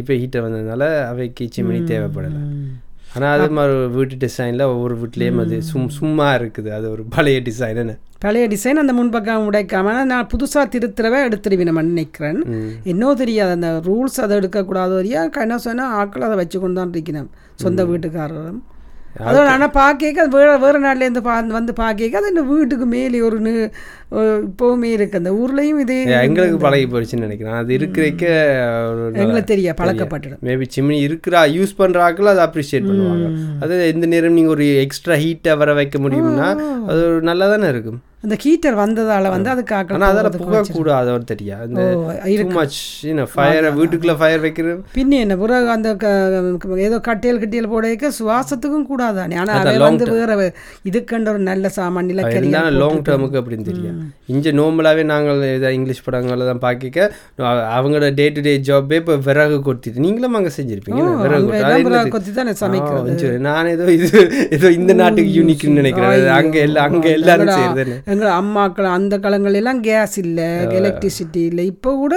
இப்போ 0.00 0.12
ஹீட்டர் 0.22 0.44
வந்ததுனால 0.46 0.84
அவைக்கு 1.12 1.44
சிம்னி 1.56 1.80
தேவைப்படலை. 1.92 2.42
ஆனால் 3.14 3.32
அது 3.36 3.54
மாதிரி 3.56 3.74
வீட்டு 3.96 4.16
டிசைனில் 4.24 4.64
ஒவ்வொரு 4.72 4.94
வீட்லேயும் 5.02 5.40
அது 5.44 5.56
சும் 5.70 5.88
சும்மா 5.98 6.26
இருக்குது. 6.38 6.70
அது 6.78 6.86
ஒரு 6.94 7.02
பழைய 7.14 7.38
டிசைன் 7.48 7.80
என்ன 7.82 7.94
பழைய 8.24 8.44
டிசைன் 8.52 8.80
அந்த 8.82 8.92
முன்பக்கம் 8.98 9.46
உடைக்காம 9.48 9.94
நான் 10.12 10.30
புதுசா 10.32 10.62
திருத்துறவே 10.74 11.20
எடுத்துருவேன் 11.28 11.68
நம்ம 11.70 11.84
நினைக்கிறேன் 11.90 12.40
என்னோ 12.92 13.10
தெரியாது. 13.22 13.52
அந்த 13.58 13.70
ரூல்ஸ் 13.88 14.18
அதை 14.24 14.36
எடுக்கக்கூடாது. 14.40 14.92
வரையா 14.98 15.22
என்ன 15.46 15.58
சொன்னா 15.66 15.86
ஆட்கள் 16.00 16.26
அதை 16.28 16.38
வச்சு 16.42 16.58
கொண்டு 16.64 16.80
தான் 16.80 16.92
இருக்கணும். 16.96 17.30
சொந்த 17.64 17.84
வீட்டுக்காரரும். 17.92 18.60
அதோட 19.26 19.46
ஆனால் 19.52 19.72
பார்க்க 19.78 20.24
அது 20.24 20.30
வேறு 20.36 20.52
வேறு 20.64 20.78
நாட்டிலேருந்து 20.84 21.22
பா 21.28 21.34
வந்து 21.56 21.72
பார்க்க 21.80 22.18
அது 22.20 22.32
இந்த 22.32 22.42
வீட்டுக்கு 22.50 22.86
மேலே 22.94 23.20
ஒரு 23.28 23.38
நு 23.46 23.52
இப்போவுமே 24.48 24.90
இருக்கு. 24.96 25.18
அந்த 25.20 25.30
ஊர்லேயும் 25.40 25.80
இதே 25.84 25.96
எங்களுக்கு 26.26 26.58
பழகி 26.64 26.86
போயிடுச்சுன்னு 26.92 27.26
நினைக்கிறேன். 27.26 27.58
அது 27.60 27.72
இருக்கிறக்க 27.78 28.24
எங்களுக்கு 29.22 29.52
தெரியா 29.52 29.74
பழக்கப்பட்டுடும். 29.80 30.42
மேபி 30.48 30.68
சிம்னி 30.76 30.98
இருக்கிறா 31.08 31.42
யூஸ் 31.58 31.78
பண்ணுற 31.80 32.04
ஆட்கள் 32.08 32.32
அதை 32.34 32.44
அப்ரிஷியேட் 32.48 32.90
பண்ணுவாங்க. 32.90 33.28
அது 33.64 33.80
எந்த 33.94 34.08
நேரம் 34.14 34.38
நீங்கள் 34.40 34.56
ஒரு 34.56 34.68
எக்ஸ்ட்ரா 34.84 35.18
ஹீட்டை 35.24 35.56
வர 35.62 35.72
வைக்க 35.80 35.98
முடியும்னா 36.06 36.48
அது 36.90 37.00
ஒரு 37.08 37.20
நல்லா 37.30 37.48
தானே 37.54 37.68
இருக்கும். 37.74 38.00
அந்த 38.22 38.36
ஹீட்டர் 38.42 38.76
வந்ததால 38.80 39.30
வந்து 39.32 39.50
அதுக்கு 39.50 39.72
ஆக்கள் 39.76 39.96
ஆனா 39.96 40.06
அதில் 40.12 40.36
புகை 40.38 40.60
கூடாது 40.76 41.08
அவர் 41.12 41.26
தெரியா? 41.30 41.56
இந்த. 41.66 41.82
மச் 42.56 42.78
ஃபயர் 43.32 43.66
வீட்டுக்குள்ள 43.76 44.14
ஃபயர் 44.20 44.42
வைக்கிறது? 44.44 44.72
பின்ன 44.96 45.20
என்ன 45.24 45.34
பிறகு 45.42 45.68
அந்த 45.74 45.88
ஏதோ 46.86 46.96
கட்டியல் 47.08 47.40
கட்டியல் 47.42 47.70
போடைக்க 47.72 48.10
சுவாசத்துக்கும் 48.18 48.86
கூடாதானே 48.90 49.36
ஆனா 49.42 49.52
அதான் 49.52 49.68
அவன் 49.68 49.82
long 49.82 49.92
வந்து 49.92 50.08
வேற 50.14 50.48
இதுக்கண்ட 50.90 51.28
ஒரு 51.34 51.42
நல்ல 51.50 51.70
சாமான் 51.76 52.10
நிலக்கரி 52.10 52.50
லாங் 52.80 52.98
டேர்முக்கு 53.08 53.40
அப்படின்னு 53.40 53.68
தெரியும் 53.70 54.00
இங்கே 54.34 54.52
நார்மலாகவே 54.60 55.04
நாங்கள் 55.12 55.44
இதை 55.52 55.70
இங்கிலீஷ் 55.78 56.04
படங்களில் 56.06 56.50
தான் 56.50 56.62
பார்க்க 56.66 57.06
அவங்களோட 57.76 58.10
டே 58.18 58.26
டு 58.34 58.42
டே 58.46 58.56
ஜாப்பே 58.68 58.98
இப்போ 59.02 59.16
விறகு 59.28 59.58
கொத்திட்டு. 59.66 60.04
நீங்களும் 60.04 60.36
அங்கே 60.38 60.52
செஞ்சிருப்பீங்க? 60.58 61.00
விறகு 61.22 61.46
கொத்தி? 61.46 61.62
அது 62.20 62.36
தானே 62.38 62.52
சரி. 62.60 62.80
நான் 63.46 63.72
ஏதோ 63.74 63.86
இது 63.96 64.10
ஏதோ 64.56 64.68
இந்த 64.78 64.92
நாட்டுக்கு 65.00 65.32
யூனிக்னு 65.38 65.78
நினைக்கிறேன். 65.80 66.12
அது 66.16 66.28
அங்க 66.38 66.56
எல்லாம் 66.66 66.86
அங்க 66.88 67.06
எல்லாரும் 67.16 67.54
செய்யறது 67.56 67.94
எங்கள் 68.12 68.34
அம்மாக்கள் 68.40 68.88
அந்த 68.96 69.14
காலங்கள் 69.24 69.56
எல்லாம் 69.60 69.80
கேஸ் 69.86 70.16
இல்ல 70.24 70.40
எலக்ட்ரிசிட்டி 70.78 71.42
இல்ல. 71.50 71.60
இப்போ 71.72 71.90
கூட 72.02 72.16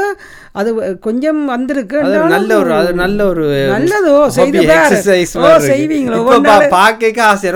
அது 0.60 0.70
கொஞ்சம் 1.08 1.42
வந்திருக்கு. 1.54 1.98
நல்ல 2.36 2.52
ஒரு 2.62 2.74
அது 2.80 2.92
நல்ல 3.02 3.20
ஒரு 3.32 3.46
நல்லதோ. 3.74 4.16
செய்து 4.38 4.66
செய்வீங்களோ? 5.70 6.20
பார்க்க 6.76 7.30
ஆசை 7.30 7.52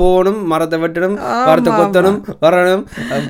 போகணும் 0.00 0.40
மரத்தை 0.52 0.80
வெட்டணும் 0.82 1.16
மரத்தை 1.48 1.72
கொத்தணும் 1.80 2.18
வரணும் 2.44 2.84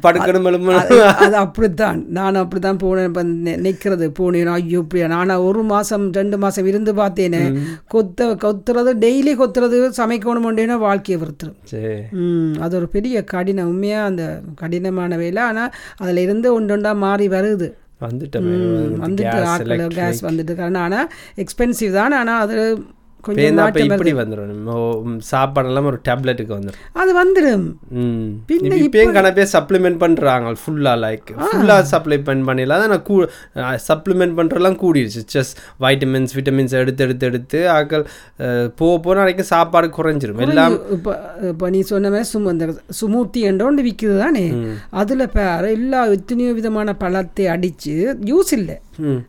படுக்கணும் 0.05 0.49
எழும்பணும். 0.51 0.89
அது 1.25 1.37
அப்படித்தான். 1.45 1.99
நான் 2.19 2.41
அப்படித்தான் 2.43 2.81
போனேன். 2.85 3.09
இப்போ 3.11 3.25
நிற்கிறது 3.67 4.09
போனேன். 4.21 4.53
ஐயோ 4.57 4.81
இப்படியா? 4.85 5.07
நானா 5.17 5.37
ஒரு 5.49 5.63
மாசம் 5.75 6.07
ரெண்டு 6.21 6.39
மாசம் 6.45 6.67
இருந்து 6.73 6.95
பார்த்தேனே. 7.03 7.43
கொத்த 7.95 8.31
கொத்துறது 8.45 8.93
டெய்லி 9.05 9.35
கொத்துறது 9.43 9.85
சமைக்கணும் 10.01 10.85
வாழ்க்கையை 10.87 11.19
வருத்துரும் 11.23 12.61
அது 12.65 12.73
ஒரு 12.81 12.89
பெரிய 12.97 13.25
கடினம். 13.35 13.71
உண்மையாக 13.73 14.09
அந்த 14.11 14.25
கடினமான 14.63 15.17
வேலை. 15.25 15.43
ஆனால் 15.51 15.73
அதில் 16.03 16.23
இருந்து 16.27 16.49
ஒன்று 16.59 16.75
ஒன்றா 16.77 16.93
மாறி 17.07 17.29
வருது. 17.37 17.69
வந்துட்டு 18.03 19.37
ஆக்கள் 19.53 19.83
கேஸ் 19.99 20.21
வந்துட்டு 20.27 20.55
காரணம் 20.59 20.85
ஆனால் 20.87 21.09
எக்ஸ்பென்சிவ் 21.43 21.93
தான். 21.99 22.15
ஆனால் 22.21 22.43
அது 22.47 22.57
கொஞ்சம் 23.27 23.91
இப்படி 23.91 24.13
வந்துடும் 24.21 25.21
சாப்பாடெல்லாம் 25.31 25.89
ஒரு 25.93 26.01
டேப்லெட்டுக்கு 26.09 26.55
வந்துடும் 26.59 26.83
அது 27.03 27.13
வந்துடும் 27.21 27.67
பின்ன 28.51 28.81
இப்பயும் 28.87 29.17
கண 29.19 29.31
பேர் 29.39 29.53
சப்ளிமெண்ட் 29.57 30.01
பண்ணுறாங்க 30.05 30.55
ஃபுல்லாக 30.63 31.03
லைக் 31.05 31.31
ஃபுல்லாக 31.47 31.85
சப்ளிமெண்ட் 31.95 32.47
பண்ணிடலாம். 32.51 32.85
நான் 32.93 33.05
கூ 33.09 33.17
சப்ளிமெண்ட் 33.89 34.37
பண்ணுறலாம் 34.39 34.79
கூடிடுச்சு. 34.83 35.23
செஸ் 35.35 35.53
வைட்டமின்ஸ் 35.85 36.35
விட்டமின்ஸ் 36.39 36.75
எடுத்து 36.83 37.05
எடுத்து 37.07 37.27
எடுத்து 37.31 37.61
ஆக்கள் 37.77 38.05
போக 38.81 38.95
போக 39.05 39.15
நாளைக்கு 39.21 39.47
சாப்பாடு 39.53 39.89
குறைஞ்சிரும். 39.99 40.43
எல்லாம் 40.47 40.77
இப்போ 40.97 41.13
இப்போ 41.53 41.71
நீ 41.77 41.81
சொன்ன 41.93 42.11
மாதிரி 42.15 42.29
சும 42.33 42.53
இந்த 42.57 42.67
சுமூர்த்தி 43.01 43.41
என்ற 43.51 43.65
ஒன்று 43.69 43.87
விற்குது 43.89 44.17
தானே? 44.25 44.47
அதில் 45.03 45.33
பேர் 45.39 45.71
எல்லா 45.77 46.03
எத்தனையோ 46.19 46.53
விதமான 46.59 46.97
பழத்தை 47.05 47.47
அடித்து 47.55 47.95
ஜூஸ் 48.29 48.53
இல்லை. 48.59 48.77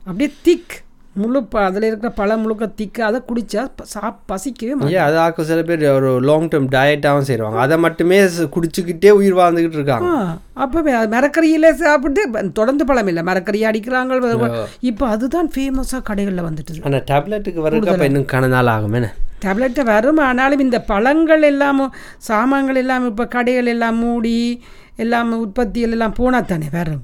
அப்படியே 0.07 0.29
திக் 0.47 0.75
முழு 1.17 1.43
ப 1.43 1.61
அதில் 1.61 1.83
இருக்கிற 1.83 2.11
பழம் 2.11 2.41
முழுக்க 2.41 2.65
திக்கு 2.67 3.03
அதை 3.03 3.21
குடிச்சா 3.27 3.67
ப- 3.75 3.83
சா 3.83 4.19
பசிக்கவே 4.29 4.89
ஏன் 4.89 4.97
அது 4.97 5.17
ஆக்க 5.17 5.43
சில 5.43 5.63
பேர் 5.63 5.89
ஒரு 5.91 6.19
லாங் 6.19 6.47
டேர்ம் 6.47 6.69
டயட்டாகவும் 6.71 7.27
செய்வாங்க. 7.29 7.59
அதை 7.59 7.77
மட்டுமே 7.77 8.19
குடிச்சுக்கிட்டே 8.55 9.09
உயிர் 9.09 9.35
வாழ்ந்துக்கிட்டு 9.35 9.79
இருக்காங்க. 9.79 10.09
அப்போ 10.53 10.81
மரக்கறியில் 11.07 11.73
சாப்பிட்டு 11.73 12.51
தொடர்ந்து 12.53 12.85
பழம் 12.85 13.07
இல்லை. 13.07 13.23
மரக்கறி 13.23 13.63
அடிக்கிறாங்க 13.63 14.65
இப்போ 14.79 15.07
அதுதான் 15.07 15.51
ஃபேமஸாக 15.55 16.01
கடைகளில் 16.09 16.47
வந்துட்டுது. 16.47 16.83
ஆனால் 16.83 17.03
டேப்லெட்டுக்கு 17.11 17.65
வரதுக்கு 17.67 18.03
இன்னும் 18.03 18.25
கன 18.25 18.47
நாள் 18.47 18.67
ஆகும் 18.67 18.95
டேப்லெட்டை 19.45 19.83
வரும் 19.83 20.17
ஆனாலும் 20.17 20.59
இந்த 20.59 20.81
பழங்கள் 20.81 21.41
எல்லாமும் 21.41 21.93
சாமான்கள் 22.17 22.75
எல்லாம் 22.75 23.05
இப்போ 23.05 23.25
கடைகள் 23.25 23.65
எல்லாம் 23.65 23.95
மூடி 23.95 24.61
எல்லாம் 24.95 25.39
உற்பத்திகள் 25.39 25.91
எல்லாம் 25.91 26.13
போனால் 26.13 26.45
தானே 26.45 26.67
வரும். 26.71 27.03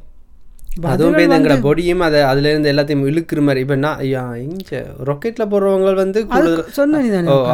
அதுவும் 0.89 1.15
போய் 1.15 1.25
எங்களோட 1.27 1.55
பொடியும் 1.65 2.03
அதை 2.05 2.19
அதுல 2.23 2.49
இருந்து 2.49 2.71
எல்லாத்தையும் 2.71 3.03
இழுக்கிற 3.09 3.41
மாதிரி. 3.41 3.61
இப்போ 3.61 3.75
நான் 3.77 3.99
இங்க 4.45 4.71
ராக்கெட்ல 5.09 5.45
போறவங்க 5.51 5.91
வந்து 5.95 6.21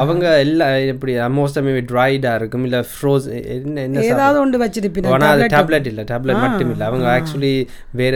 அவங்க 0.02 0.26
எல்லாம் 0.40 0.76
எப்படி 0.94 1.14
மோஸ்ட் 1.36 1.60
மேபி 1.60 1.84
ட்ரைடா 1.90 2.34
இருக்கும் 2.36 2.64
இல்ல 2.64 2.80
ஃப்ரோஸ் 2.92 3.28
என்ன 3.56 3.82
என்ன 3.82 4.06
ஏதாவது 4.08 4.40
ஒன்று 4.40 4.64
வச்சிருப்பீங்க 4.64 5.12
ஆனால் 5.16 5.34
அது 5.36 5.52
டேப்லெட் 5.56 5.90
இல்ல 5.92 6.04
டேப்லெட் 6.12 6.44
மட்டும் 6.46 6.72
இல்ல. 6.72 6.84
அவங்க 6.86 7.08
ஆக்சுவலி 7.18 7.54
வேற 7.94 8.16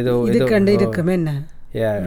ஏதோ 0.00 0.14
இதுக்கண்டு 0.30 0.74
இருக்குமே 0.78 1.14
என்ன? 1.14 1.34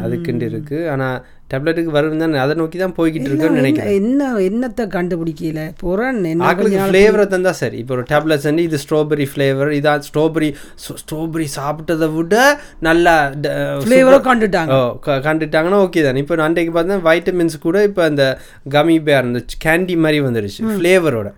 அதுக்குண்டு 0.03 0.45
இருக்கு. 0.51 0.77
ஆனா 0.89 1.07
டேப்லெட்டுக்கு 1.49 1.91
வரும் 1.91 2.17
தான் 2.17 2.35
அதை 2.39 2.53
நோக்கி 2.55 2.77
தான் 2.77 2.93
போய்கிட்டு 2.97 3.27
இருக்குன்னு 3.27 3.59
நினைக்கிறேன். 3.59 3.93
என்ன 3.99 4.27
என்னத்தை 4.41 4.85
கண்டுபிடிக்கல? 4.95 5.61
புறன் 5.77 6.19
ஆக்களுக்கு 6.47 6.79
ஃப்ளேவரை 6.83 7.25
தந்தா 7.27 7.53
சரி. 7.59 7.77
இப்போ 7.77 7.93
ஒரு 7.93 8.03
டேப்லெட்ஸ் 8.09 8.47
வந்து 8.49 8.63
இது 8.63 8.79
ஸ்ட்ராபெரி 8.83 9.27
ஃப்ளேவர் 9.31 9.71
இதான் 9.71 10.05
ஸ்ட்ராபெரி 10.07 10.49
ஸ்ட்ராபெரி 10.95 11.47
சாப்பிட்டதை 11.55 12.09
விட 12.13 12.35
நல்லா 12.81 13.15
ட- 13.41 13.53
ஃப்ளேவரை 13.83 14.19
கண்டுட்டாங்க. 14.21 14.71
ஓ 14.77 14.79
கண்டுட்டாங்கன்னா 15.25 15.81
ஓகே 15.83 16.03
தான். 16.03 16.15
இப்போ 16.15 16.41
அன்றைக்கு 16.43 16.73
பார்த்தா 16.73 17.01
வைட்டமின்ஸ் 17.03 17.59
கூட 17.59 17.83
இப்போ 17.83 18.03
அந்த 18.03 18.25
கமி 18.69 18.97
பேர் 19.03 19.23
அந்த 19.23 19.41
கேண்டி 19.65 19.97
மாதிரி 19.97 20.19
வந்துடுச்சு 20.21 20.63
ஃப்ளேவரோட. 20.71 21.29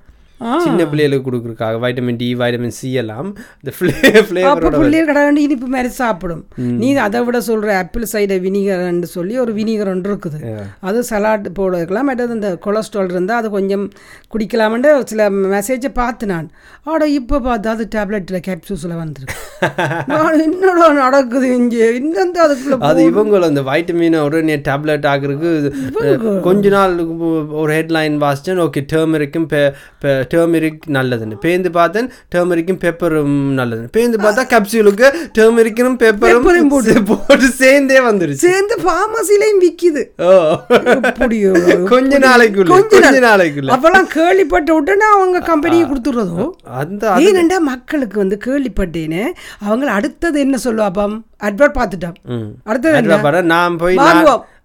சின்ன 0.65 0.81
பிள்ளைகளுக்கு 0.91 1.27
கொடுக்குறக்காக 1.27 1.79
வைட்டமின் 1.83 2.19
டி 2.21 2.27
வைட்டமின் 2.41 2.75
சி 2.79 2.89
எல்லாம் 3.01 3.29
இந்த 3.61 3.71
பிள்ளைகள் 3.79 5.09
கடை 5.09 5.43
இனிப்பு 5.45 5.67
மாதிரி 5.75 5.89
சாப்பிடும். 6.01 6.43
நீ 6.81 6.87
அதை 7.07 7.19
விட 7.27 7.37
சொல்ற 7.49 7.69
ஆப்பிள் 7.81 8.05
சைடர் 8.13 8.41
வினிகர்ன்னு 8.45 9.09
சொல்லி 9.15 9.35
ஒரு 9.43 9.53
வினிகர் 9.59 9.91
ஒன்று 9.93 10.11
இருக்குது. 10.13 10.39
அது 10.89 10.99
சலாட் 11.11 11.47
போட 11.59 11.71
வைக்கலாம் 11.77 12.09
மற்றது 12.11 12.35
இந்த 12.37 12.51
கொலஸ்ட்ரால் 12.65 13.13
இருந்தால் 13.15 13.39
அது 13.41 13.49
கொஞ்சம் 13.57 13.85
குடிக்கலாம்னு 14.33 14.91
சில 15.11 15.29
மெசேஜை 15.55 15.91
பார்த்து 16.01 16.31
நான். 16.33 16.49
ஆட 16.91 17.01
இப்போ 17.19 17.39
பார்த்து 17.47 17.73
அது 17.75 17.85
டேப்லெட்டில் 17.97 18.45
கேப்சூஸில் 18.49 18.95
வந்துருக்கு. 19.01 19.37
என்னடா 20.45 20.87
நடக்குது 21.03 21.47
இங்கே? 21.59 21.87
இன்னும் 21.99 22.35
அதுக்குள்ள 22.45 22.77
அது 22.89 23.01
இவங்களும் 23.11 23.49
அந்த 23.51 23.61
வைட்டமினை 23.69 24.19
உடனே 24.27 24.55
டேப்லெட் 24.69 25.05
ஆகுறதுக்கு 25.11 26.31
கொஞ்ச 26.47 26.69
நாள் 26.75 26.95
ஒரு 27.61 27.71
ஹெட்லைன் 27.77 28.15
வாசிச்சேன் 28.25 28.63
ஓகே 28.67 28.83
டேர்மரிக்கும் 28.93 29.47
டேர்மரிக் 30.33 30.83
நல்லதுன்னு 30.89 31.37
பேந்து 31.41 31.69
பார்த்தேன் 31.69 32.07
டேர்மரிக்கும் 32.35 32.81
பெப்பரும் 32.83 33.37
நல்லதுன்னு 33.59 33.93
பேந்து 33.97 34.17
பார்த்தா 34.17 34.43
கேப்சூலுக்கு 34.53 35.07
டேர்மரிக்கும் 35.37 35.97
பெப்பரும் 36.03 36.45
போட்டு 36.69 36.95
போட்டு 37.03 37.47
சேர்ந்தே 37.57 37.99
வந்துருச்சு 38.01 38.45
சேர்ந்து 38.47 38.77
ஃபார்மசிலையும் 38.83 39.61
விற்கிது 39.61 40.03
ஓ 40.23 40.31
கொஞ்ச 41.87 42.19
நாளைக்குள்ள 42.19 42.69
கொஞ்ச 42.93 43.19
நாளைக்குள்ள 43.19 43.73
அப்பெல்லாம் 43.75 44.09
கேள்விப்பட்ட 44.13 44.69
உடனே 44.73 45.07
அவங்க 45.13 45.39
கம்பெனியை 45.45 45.85
கொடுத்துடுறதோ 45.85 46.45
அந்த 46.75 47.13
ஏனெண்டா 47.25 47.59
மக்களுக்கு 47.63 48.17
வந்து 48.19 48.37
கேள்விப்பட்டேன்னு 48.45 49.23
அவங்க 49.59 49.91
அடுத்தது 49.91 50.39
என்ன 50.39 50.57
சொல்லுவாப்பாம் 50.63 51.17
அட்வர்ட் 51.41 51.77
பார்த்துட்டான். 51.77 52.17
அடுத்தது 52.63 53.43
நான் 53.53 53.77
போய். 53.77 53.95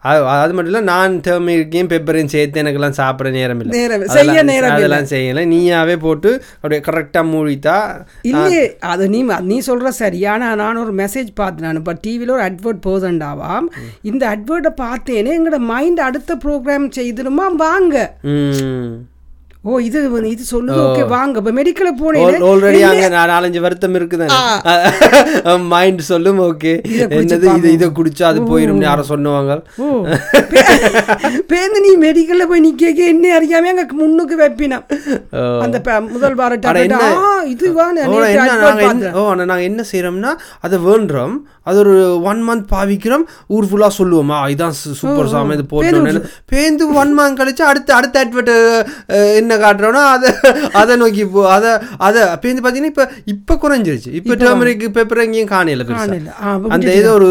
அது 0.09 0.21
அது 0.33 0.53
மட்டும் 0.57 0.71
இல்லை 0.73 0.83
நான் 0.91 1.15
டேர்மரிக்கையும் 1.27 1.91
பெப்பரையும் 1.93 2.33
சேர்த்து 2.35 2.61
எனக்கெல்லாம் 2.63 2.97
சாப்பிட 3.01 3.31
நேரம் 3.37 3.61
இல்லை 3.63 3.75
நேரம் 3.79 4.05
செய்ய 4.17 4.43
நேரம். 4.51 4.75
அதெல்லாம் 4.77 5.09
செய்யலை. 5.13 5.45
நீயாவே 5.53 5.97
போட்டு 6.05 6.31
அப்படியே 6.55 6.81
கரெக்டாக 6.89 7.25
மூடித்தா 7.33 7.77
இல்லையே 8.31 8.63
அது 8.93 9.09
நீ 9.15 9.21
நீ 9.51 9.59
சொல்ற 9.71 9.89
சரி. 10.03 10.21
ஆனா 10.35 10.49
நான் 10.63 10.83
ஒரு 10.85 10.95
மெசேஜ் 11.03 11.33
பார்த்தேன் 11.43 11.67
நான். 11.69 11.81
இப்போ 11.83 11.97
டிவியில் 12.07 12.35
ஒரு 12.37 12.47
அட்வர்ட் 12.49 12.87
போதண்டாவாம் 12.89 13.69
இந்த 14.11 14.25
அட்வர்ட்டை 14.35 14.73
பார்த்தேனே 14.85 15.35
எங்களோட 15.39 15.61
மைண்ட் 15.73 16.07
அடுத்த 16.09 16.39
ப்ரோக்ராம் 16.45 16.89
செய்திருமா 16.99 17.49
வாங்க. 17.67 17.97
ஓ 19.67 19.79
இது 19.81 20.01
இது 20.29 20.45
சொல்லுது 20.47 20.79
ஓகே 20.83 21.05
வாங்க. 21.11 21.37
இப்போ 21.41 21.53
மெடிக்கல 21.55 21.91
போனேன் 22.01 22.45
ஆல்ரெடி 22.49 22.81
அங்கே 22.89 23.07
நாலஞ்சு 23.29 23.61
வருத்தம் 23.65 23.97
இருக்குதானே 23.99 24.37
மைண்ட் 25.71 26.03
சொல்லும் 26.11 26.41
ஓகே. 26.47 26.73
என்னது 27.17 27.47
இது 27.55 27.69
இதை 27.77 27.89
குடிச்சா 27.97 28.25
அது 28.29 28.41
போயிடும் 28.51 28.85
யாரும் 28.85 29.11
சொன்னவாங்க 29.11 29.53
ஓ. 29.79 29.89
பேருந்து 31.51 31.81
நீ 31.85 31.93
மெடிக்கல்ல 32.05 32.47
போய் 32.47 32.65
நிக்க 32.67 32.85
என்ன 33.07 33.33
அறியாம 33.37 33.73
அங்க 33.73 33.87
முன்னுக்கு 33.99 34.37
வைப்பினா 34.41 34.79
அந்த 35.65 35.77
முதல் 36.09 36.37
வார 36.37 36.53
tablet, 36.59 36.95
ஆ 36.99 37.11
இதுவா 37.53 37.85
நான் 37.93 38.09
ஓ, 38.09 39.27
நேத்து 39.35 39.67
என்ன 39.67 39.83
செய்யறோம்னா 39.91 40.33
அதை 40.61 40.79
வேண்டுறோம் 40.87 41.37
அது 41.67 41.79
ஒரு 41.79 41.95
ஒன் 42.27 42.41
மந்த் 42.45 42.67
பாவிக்கிறோம் 42.73 43.25
ஊர் 43.51 43.67
ஃபுல்லா 43.69 43.89
சொல்லுவோமா. 43.97 44.37
இதான் 44.53 44.75
சூப்பர் 45.01 45.31
சாமி 45.31 45.55
இது 45.57 45.65
போட்டோம் 45.73 46.21
பேந்து 46.53 46.85
ஒன் 47.01 47.13
மந்த் 47.17 47.39
கழிச்சு 47.41 47.65
அடுத்த 47.67 47.91
அடுத்த 47.97 48.25
அட்வர்ட் 48.25 48.53
என்ன 49.41 49.56
காட்டுறோம்னா 49.65 50.03
அதை 50.17 50.31
அதை 50.81 50.95
நோக்கி 51.03 51.25
போ 51.35 51.43
அதை 51.57 51.73
அதை. 52.09 52.23
பேந்து 52.43 52.63
பார்த்தீங்கன்னா 52.65 52.93
இப்போ 52.95 53.05
இப்போ 53.33 53.55
குறைஞ்சிருச்சு. 53.65 54.11
இப்போ 54.21 54.35
டர்மரிக் 54.43 54.85
பெப்பர் 54.97 55.23
எங்கேயும். 55.25 55.51
காணல. 55.55 55.87
அப்ப 56.51 56.73
அந்த 56.77 56.91
ஏதோ 57.01 57.11
ஒரு 57.19 57.29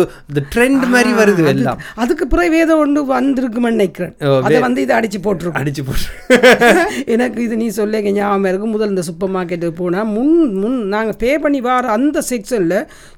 ட்ரெண்ட் 0.54 0.86
மாதிரி 0.96 1.12
வருது 1.22 1.46
எல்லாம். 1.54 1.80
அதுக்கு 2.04 2.28
பிறகு 2.34 2.62
ஏதோ 2.66 2.78
ஒன்று 2.86 3.04
வந்திருக்குமென்னு 3.16 3.80
நினைக்கிறேன். 3.80 4.14
அதை 4.48 4.60
வந்து 4.68 4.84
இதை 4.86 4.96
அடிச்சு 5.00 5.22
போட்டுருக்கும். 5.28 5.62
அடிச்சு 5.64 5.84
போட்டு 5.90 6.04
எனக்கு 7.16 7.40
இது 7.48 7.56
நீ 7.62 7.68
சொல்ல 7.80 8.02
ஞாபகம் 8.18 8.50
இருக்கு. 8.52 8.70
முதல் 8.76 8.92
இந்த 8.94 9.04
சூப்பர் 9.10 9.34
மார்க்கெட்டுக்கு 9.36 9.78
போனால் 9.82 10.10
முன் 10.16 10.34
முன் 10.62 10.78
நாங்கள் 10.96 11.18
பே 11.24 11.32
பண்ணி 11.46 11.60
வர 11.68 11.92
அந்த 11.98 12.24
செக்ஷனில் 12.32 12.78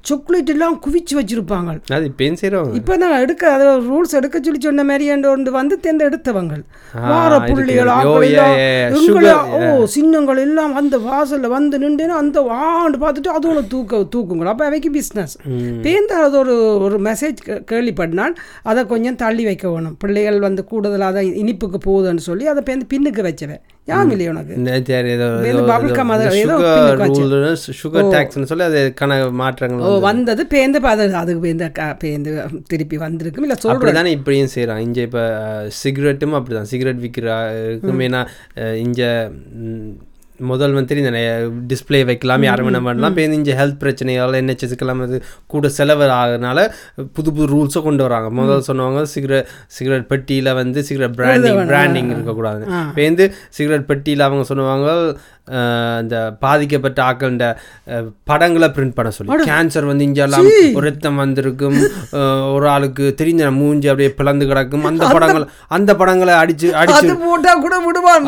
சாக்லேட் 0.09 0.51
எல்லாம் 0.55 0.75
குவிச்சு 0.85 1.13
வச்சிருப்பாங்க. 1.19 1.71
அது 1.97 2.05
இப்பயும் 2.11 2.39
செய்கிறவங்க 2.41 2.77
இப்போ 2.79 2.93
நான் 3.03 3.19
எடுக்க 3.25 3.43
அதை 3.55 3.65
ரூல்ஸ் 3.89 4.17
எடுக்க 4.19 4.37
சொல்லி 4.47 4.61
சொன்ன 4.67 4.85
மாதிரி 4.89 5.05
ஒன்று 5.33 5.51
வந்து 5.59 5.75
தேர்ந்து 5.85 6.07
எடுத்தவங்க 6.09 6.55
வார 7.11 7.33
புள்ளிகள் 7.47 7.91
எங்களை 9.05 9.31
ஓ 9.57 9.85
சின்னங்கள் 9.95 10.41
எல்லாம் 10.45 10.73
அந்த 10.75 10.97
வாசல்ல 10.97 11.47
வந்து 11.47 11.79
நின்றுனா 11.83 12.17
அந்த 12.23 12.41
ஆண்டு 12.59 12.97
பார்த்துட்டு 13.03 13.33
அது 13.37 13.47
ஒன்று 13.47 13.63
தூக்க 13.67 14.01
தூக்குங்களா. 14.15 14.53
அப்போ 14.53 14.65
அவைக்கு 14.65 14.91
பிஸ்னஸ் 14.99 15.35
பேருந்து 15.85 16.15
அது 16.27 16.37
ஒரு 16.37 16.55
ஒரு 16.87 16.99
மெசேஜ் 17.01 17.39
கேள்விப்படினால் 17.71 18.35
அதை 18.63 18.83
கொஞ்சம் 18.85 19.19
தள்ளி 19.23 19.43
வைக்க 19.43 19.67
வேணும். 19.69 19.97
பிள்ளைகள் 19.99 20.39
வந்து 20.39 20.63
கூடுதலாக 20.63 21.13
அதை 21.13 21.25
இனிப்புக்கு 21.43 21.81
போகுதுன்னு 21.87 22.27
சொல்லி 22.29 22.47
அதை 22.47 22.63
பேருந்து 22.63 22.91
பின்னுக்கு 22.93 23.23
வச்சவன். 23.29 23.63
இல்லையா 24.11 24.31
உனக்கு? 24.31 24.55
ஏதோ 25.09 25.25
ஏதோ 27.33 27.51
சுகர் 27.77 28.09
டேக்ஸ்னு 28.11 28.43
சொல்லி 28.43 28.63
அது 28.63 28.93
கண 29.01 29.11
மாற்றங்கள் 29.33 29.83
வந்தது. 30.01 30.47
பேருந்து 30.47 30.79
பா- 30.79 30.93
அது 30.95 31.15
அதுக்கு 31.15 31.69
க- 31.71 31.97
பேருந்து 31.99 32.31
திருப்பி 32.67 32.97
வந்திருக்கும் 32.97 33.43
இல்லை 33.43 33.57
அப்படிதானே 33.73 34.05
இப்படியும் 34.11 34.47
செய்கிறான் 34.47 34.79
இங்கே 34.79 35.01
இப்போ 35.01 35.23
சிகரெட்டும் 35.83 36.35
அப்படிதான். 36.37 36.67
சிகரெட் 36.67 36.99
விற்கிறா 36.99 37.37
ஏன்னா 38.05 38.21
இங்கே 38.79 39.09
முதல் 40.47 40.73
வந்து 40.73 40.91
தெரியுதானே 40.91 41.21
டிஸ்ப்ளே 41.69 41.99
வைக்கலாம் 42.05 42.43
யாரும் 42.43 42.69
என்ன 42.69 42.81
பண்ணலாம். 42.81 43.13
இப்போ 43.13 43.37
இங்கே 43.37 43.55
ஹெல்த் 43.55 43.79
பிரச்சனையால் 43.79 44.37
என்ஹெச்எஸ்க்கெல்லாம் 44.39 45.01
அது 45.03 45.17
கூட 45.47 45.69
செலவு 45.75 46.05
ஆகுறதுனால 46.15 46.59
புது 47.15 47.29
புது 47.31 47.47
ரூல்ஸை 47.53 47.81
கொண்டு 47.83 48.03
வராங்க. 48.03 48.29
முதல் 48.39 48.67
சொன்னவங்க 48.67 49.03
சிகரெட் 49.11 49.47
சிகரெட் 49.75 50.07
பெட்டியில் 50.07 50.51
வந்து 50.53 50.81
சிகரெட் 50.83 51.15
பிராண்டிங் 51.17 51.61
பிராண்டிங் 51.67 52.11
இருக்கக்கூடாது. 52.11 52.61
இப்போ 52.83 53.03
வந்து 53.03 53.27
சிகரெட் 53.49 53.87
பெட்டியில் 53.87 54.27
அவங்க 54.27 54.45
சொன்னவங்க 54.49 54.91
இந்த 56.01 56.15
பாதிக்கப்பட்ட 56.41 56.99
ஆக்கள்ன்ற 57.03 57.45
அஹ், 57.87 58.07
படங்களை 58.23 58.67
பிரிண்ட் 58.69 58.95
பண்ண 58.95 59.09
சொல்லி. 59.11 59.37
கேன்சர் 59.49 59.85
வந்து 59.85 60.03
இங்கெல்லாம் 60.03 60.47
ரத்தம் 60.85 61.15
வந்திருக்கும். 61.15 61.77
ஒரு 62.55 62.67
ஆளுக்கு 62.69 63.15
தெரிஞ்ச 63.21 63.51
மூஞ்சி 63.57 63.87
அப்படியே 63.87 64.11
பிளந்து 64.13 64.45
கிடக்கும். 64.45 64.85
அந்த 64.85 65.05
படங்கள் 65.09 65.45
அந்த 65.69 65.91
படங்களை 65.95 66.35
அடிச்சு 66.35 66.69
அடிச்சு. 66.81 67.15
போட்டா 67.23 67.53
கூட. 67.57 67.75
விடுவான் 67.79 68.27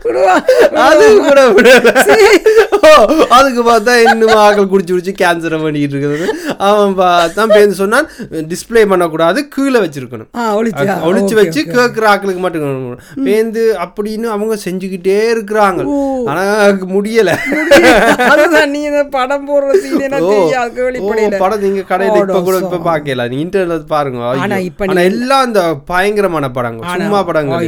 அது 0.87 1.05
கூட 1.27 1.39
அதுக்கு 3.37 3.61
பார்த்தா 3.69 3.93
இன்னும் 4.11 4.35
ஆக்கள் 4.45 4.69
குடிச்சு 4.71 4.93
குடிச்சு 4.93 5.13
கேன்சரை 5.21 5.57
பண்ணிட்டு 5.63 5.95
இருக்குது 5.95 6.27
அவன் 6.69 6.95
தான் 7.35 7.51
பேருந்து 7.53 7.77
சொன்னான் 7.81 8.07
டிஸ்ப்ளே 8.51 8.83
பண்ணக்கூடாது 8.91 9.39
கீழே 9.55 9.79
வச்சிருக்கணும். 9.83 10.29
ஒழிச்சு 11.09 11.35
வச்சு. 11.39 11.61
கேட்குற 11.61 12.05
ஆக்களுக்கு 12.13 12.41
மட்டும். 12.45 12.97
பேந்து 13.27 13.63
அப்படின்னு 13.85 14.27
அவங்க 14.35 14.57
செஞ்சுக்கிட்டே 14.65 15.17
இருக்கிறாங்க. 15.35 15.81
ஆனா 16.31 16.43
முடியல. 16.95 17.31
நீ 18.75 18.81
படம் 19.17 19.47
போடுற 19.49 19.69
படம் 21.43 21.63
நீங்க 21.65 21.81
கடையில 21.91 22.17
இப்ப 22.23 22.41
கூட. 22.47 22.57
இப்ப 22.65 22.81
பாக்கல. 22.89 23.27
நீங்க 23.33 23.43
இன்டர்நெட் 23.45 23.91
பாருங்க. 23.95 24.19
எல்லாம் 25.03 25.45
அந்த 25.47 25.61
பயங்கரமான 25.91 26.49
படங்கள். 26.57 26.89
சும்மா 26.97 27.21
படங்கள். 27.29 27.67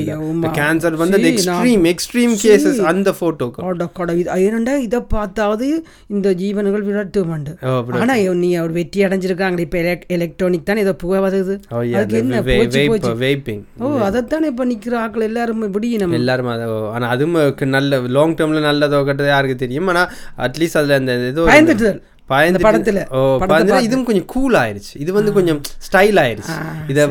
கேன்சர் 0.60 1.02
வந்து 1.04 1.18
எக்ஸ்ட்ரீம் 1.32 1.86
எக்ஸ்ட்ரீம் 1.94 2.33
கேசஸ் 2.44 2.82
அந்த 2.84 3.12
போட்டோக்கு 3.20 3.60
கொட 3.60 3.86
கொட 3.94 4.14
இது 4.14 4.32
என்னண்டா? 4.42 4.78
இதை 4.78 5.02
பார்த்தாவது 5.08 5.68
இந்த 6.08 6.34
ஜீவன்கள் 6.34 6.86
விரட்டுமாண்டு. 6.86 7.52
ஆனா 7.94 8.14
நீ 8.36 8.54
அவர் 8.54 8.72
வெற்றி 8.72 9.04
அடைஞ்சிருக்காங்க 9.04 9.60
இப்ப 9.60 9.78
எலக்ட்ரானிக் 10.08 10.66
தானே 10.66 10.82
ஏதோ 10.82 10.94
புகை 10.96 11.20
வருது 11.20 11.56
Oh, 11.72 11.94
அதுக்கு 11.94 12.18
என்ன 12.18 12.42
vaping. 12.42 13.62
ஓ 13.80 13.90
அதைத்தானே 14.00 14.44
இப்ப 14.44 14.66
நிக்கிற 14.66 14.96
ஆட்கள் 14.96 15.22
எல்லாரும் 15.22 15.74
விடியணும் 15.74 16.14
எல்லாரும் 16.14 16.48
அதை 16.48 16.66
ஆனா 16.92 17.08
அதுவும் 17.08 17.38
நல்ல 17.70 18.00
லாங் 18.10 18.36
டேர்ம்ல 18.36 18.64
நல்லதோ 18.64 19.00
கெட்டதோ 19.04 19.28
யாருக்கு 19.28 19.56
தெரியும். 19.56 19.88
ஆனா 19.88 20.04
அட்லீஸ்ட் 20.38 20.78
அதுல 20.78 20.96
அந்த 20.96 21.20
ஏதோ 21.26 21.42
பயந்துட்டுதல். 21.42 21.50
பயந்துட்டு- 21.52 22.12
படத்துல. 22.32 23.00
ஓ 23.16 23.20
படத்தை 23.22 23.50
பயந்துட்டு 23.52 23.74
பார்த்து. 23.74 23.88
இதுவும் 23.88 24.06
கொஞ்சம் 24.10 24.28
கூல் 24.34 24.56
ஆயிருச்சு. 24.62 24.94
இது 25.04 25.12
வந்து 25.18 25.32
கொஞ்சம் 25.38 25.60
ஸ்டைல் 25.88 26.20
ஆயிருச்சு. 26.24 26.56
இதை 26.92 27.04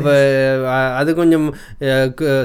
அது 1.01 1.11
கொஞ்சம் 1.21 1.45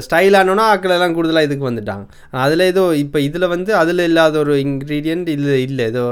ஸ்டைல் 0.07 0.37
ஆனோன்னா 0.41 0.65
ஆக்கள் 0.73 0.95
எல்லாம் 0.97 1.15
கூடுதலா 1.17 1.45
இதுக்கு 1.47 1.69
வந்துட்டாங்க. 1.69 2.05
அதுல 2.45 2.67
ஏதோ 2.73 2.83
இப்ப 3.03 3.19
இதுல 3.29 3.47
வந்து 3.55 3.73
அதுல 3.81 4.05
இல்லாத 4.11 4.37
ஒரு 4.43 4.55
இன்க்ரீடியன்ட் 4.67 5.29
இல்ல 5.37 5.57
இல்ல. 5.67 5.81
ஏதோ 5.93 6.05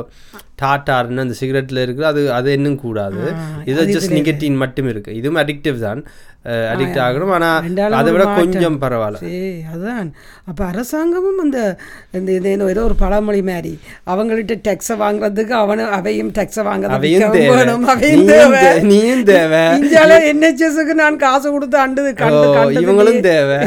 டாட்டார்னு 0.61 1.23
அந்த 1.23 1.35
சிகரெட்ல 1.39 1.79
இருக்குது 1.85 2.09
அது 2.11 2.21
அது 2.37 2.55
இன்னும் 2.57 2.79
கூடாது. 2.85 3.23
இது 3.71 3.83
ஜஸ்ட் 3.95 4.15
நிகட்டின் 4.17 4.61
மட்டும் 4.63 4.89
இருக்கு. 4.93 5.11
இதுவும் 5.19 5.41
அடிக்டிவ் 5.41 5.77
தான். 5.87 6.01
அடிக்ட் 6.71 6.99
ஆகணும். 7.05 7.31
ஆனா 7.37 7.49
ரெண்டாலும் 7.65 7.99
அதை 7.99 8.11
விட. 8.15 8.25
கொஞ்சம் 8.39 8.77
பரவாயில்ல. 8.83 9.19
சரி 9.23 9.41
அதான். 9.73 10.09
அப்ப 10.49 10.59
அரசாங்கமும் 10.71 11.41
அந்த 11.45 11.59
இந்த 12.19 12.31
இது 12.37 12.51
ஏதோ 12.73 12.83
ஒரு 12.89 12.95
பழமொழி 13.03 13.41
மாதிரி. 13.49 13.73
அவங்கள்ட்ட 14.11 14.57
டெக்ஸை 14.67 14.95
வாங்குறதுக்கு 15.03 15.55
அவன 15.63 15.87
அவையும் 15.97 16.31
டெக்ஸை 16.37 16.63
வாங்க 16.69 16.93
அவையும் 16.97 17.35
தேவை. 18.29 18.61
நீயும் 18.91 19.25
தேவை. 19.33 19.63
இந்தியால 19.79 20.19
என்ஹெச்எஸ்க்கு 20.31 20.95
நான் 21.03 21.21
காசு 21.25 21.47
கொடுத்து 21.55 21.79
அண்டு 21.85 22.13
கண்டு 22.23 22.47
இவங்களும். 22.83 23.21
தேவை. 23.29 23.59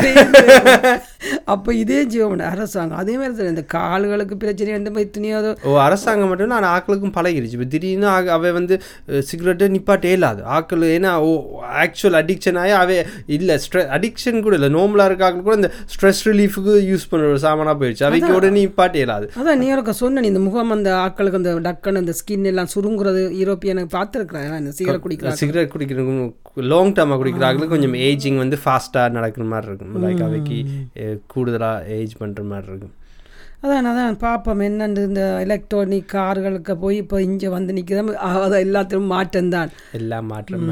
அப்ப 1.52 1.72
இதே 1.82 1.98
ஜீவன் 2.12 2.42
அரசாங்கம். 2.50 3.00
அதே 3.02 3.14
மாதிரி 3.20 3.48
இந்த 3.54 3.64
கால்களுக்கு 3.74 4.34
பிரச்சனை 4.42 4.98
எத்தனையோ 5.04 5.36
அது 5.40 5.50
ஓ 5.68 5.76
அரசாங்கம் 5.86 6.30
மட்டும் 6.30 6.52
நான் 6.54 6.70
ஆக்களுக்கும் 6.76 7.14
பழகிருச்சு. 7.16 7.56
இப்போ 7.56 7.68
திடீர்னு 7.74 8.08
அவ 8.36 8.52
வந்து 8.58 8.74
சிகரெட்டை 9.28 9.68
நிப்பாட்டே 9.76 10.10
இல்லாது. 10.16 10.40
ஆக்கள் 10.56 10.84
ஏன்னா 10.96 11.12
ஓ 11.26 11.30
ஆக்சுவல் 11.82 12.18
அடிக்ஷன் 12.22 12.58
ஆகி 12.62 12.69
அவ 12.82 12.96
இல்லை 13.36 13.56
ஸ்ட்ரெ 13.64 13.82
அடிக்ஷன் 13.96 14.42
கூட 14.46 14.54
இல்லை. 14.58 14.70
நோம்பலாக 14.78 15.08
இருக்க 15.10 15.28
ஆக்கள் 15.28 15.46
கூட 15.48 15.56
இந்த 15.60 15.70
ஸ்ட்ரெஸ் 15.94 16.22
ரிலீஃபுக்கு 16.30 16.74
யூஸ் 16.90 17.08
பண்ணுற 17.10 17.30
ஒரு 17.34 17.42
சாமானாக 17.46 17.76
போயிடுச்சு. 17.82 18.04
அவைக்கு 18.08 18.32
உடனே 18.38 18.54
நிப்பாட்டே 18.58 19.02
இல்லாது 19.06 19.28
அதான் 19.40 19.60
நீ 19.62 19.68
ஒருக்க 19.76 19.94
சொன்ன 20.02 20.24
நீ 20.24 20.30
இந்த 20.32 20.44
முகம் 20.48 20.76
அந்த 20.78 20.92
ஆட்களுக்கு 21.04 21.40
அந்த 21.40 21.54
டக்குன்னு 21.68 22.02
அந்த 22.04 22.14
ஸ்கின் 22.20 22.48
எல்லாம் 22.52 22.72
சுருங்குறது 22.74 23.24
யூரோப்பியனை 23.40 23.86
பார்த்துருக்குறேன். 23.96 24.46
இந்த 24.62 24.74
சீக்கிரம் 24.78 25.04
குடிக்கிறாங்க 25.06 25.40
சிகரெட் 25.42 25.74
குடிக்கிறவங்க 25.74 26.28
லாங் 26.72 26.94
டேர்மாக 26.98 27.18
குடிக்கிறாங்களுக்கு 27.22 27.74
கொஞ்சம் 27.74 27.98
ஏஜிங் 28.08 28.40
வந்து 28.44 28.58
ஃபாஸ்ட்டாக 28.62 29.16
நடக்கிற 29.18 29.44
மாதிரி 29.52 29.68
இருக்கும். 29.70 29.92
லைக் 30.06 30.24
அவைக்கு 30.28 30.58
கூடுதலாக 31.34 31.98
ஏஜ் 31.98 32.14
பண்ணுற 32.22 32.42
மாதிரி 32.52 32.68
இருக்கும். 32.72 32.94
அதான் 33.62 33.86
அதான் 33.88 34.14
பார்ப்போம் 34.22 34.60
என்னன்னு 34.66 35.02
இந்த 35.08 35.22
எலக்ட்ரானிக் 35.44 36.06
கார்களுக்கு 36.12 36.74
போய் 36.82 36.96
இப்போ 36.96 37.16
இங்கே 37.22 37.48
வந்து 37.54 37.72
நிற்கிறோம் 37.78 38.08
அது 38.44 38.58
எல்லாத்திலும் 38.66 39.10
மாற்றம் 39.12 39.50
தான் 39.54 39.70
எல்லாம் 39.98 40.26
மாற்றம் 40.32 40.62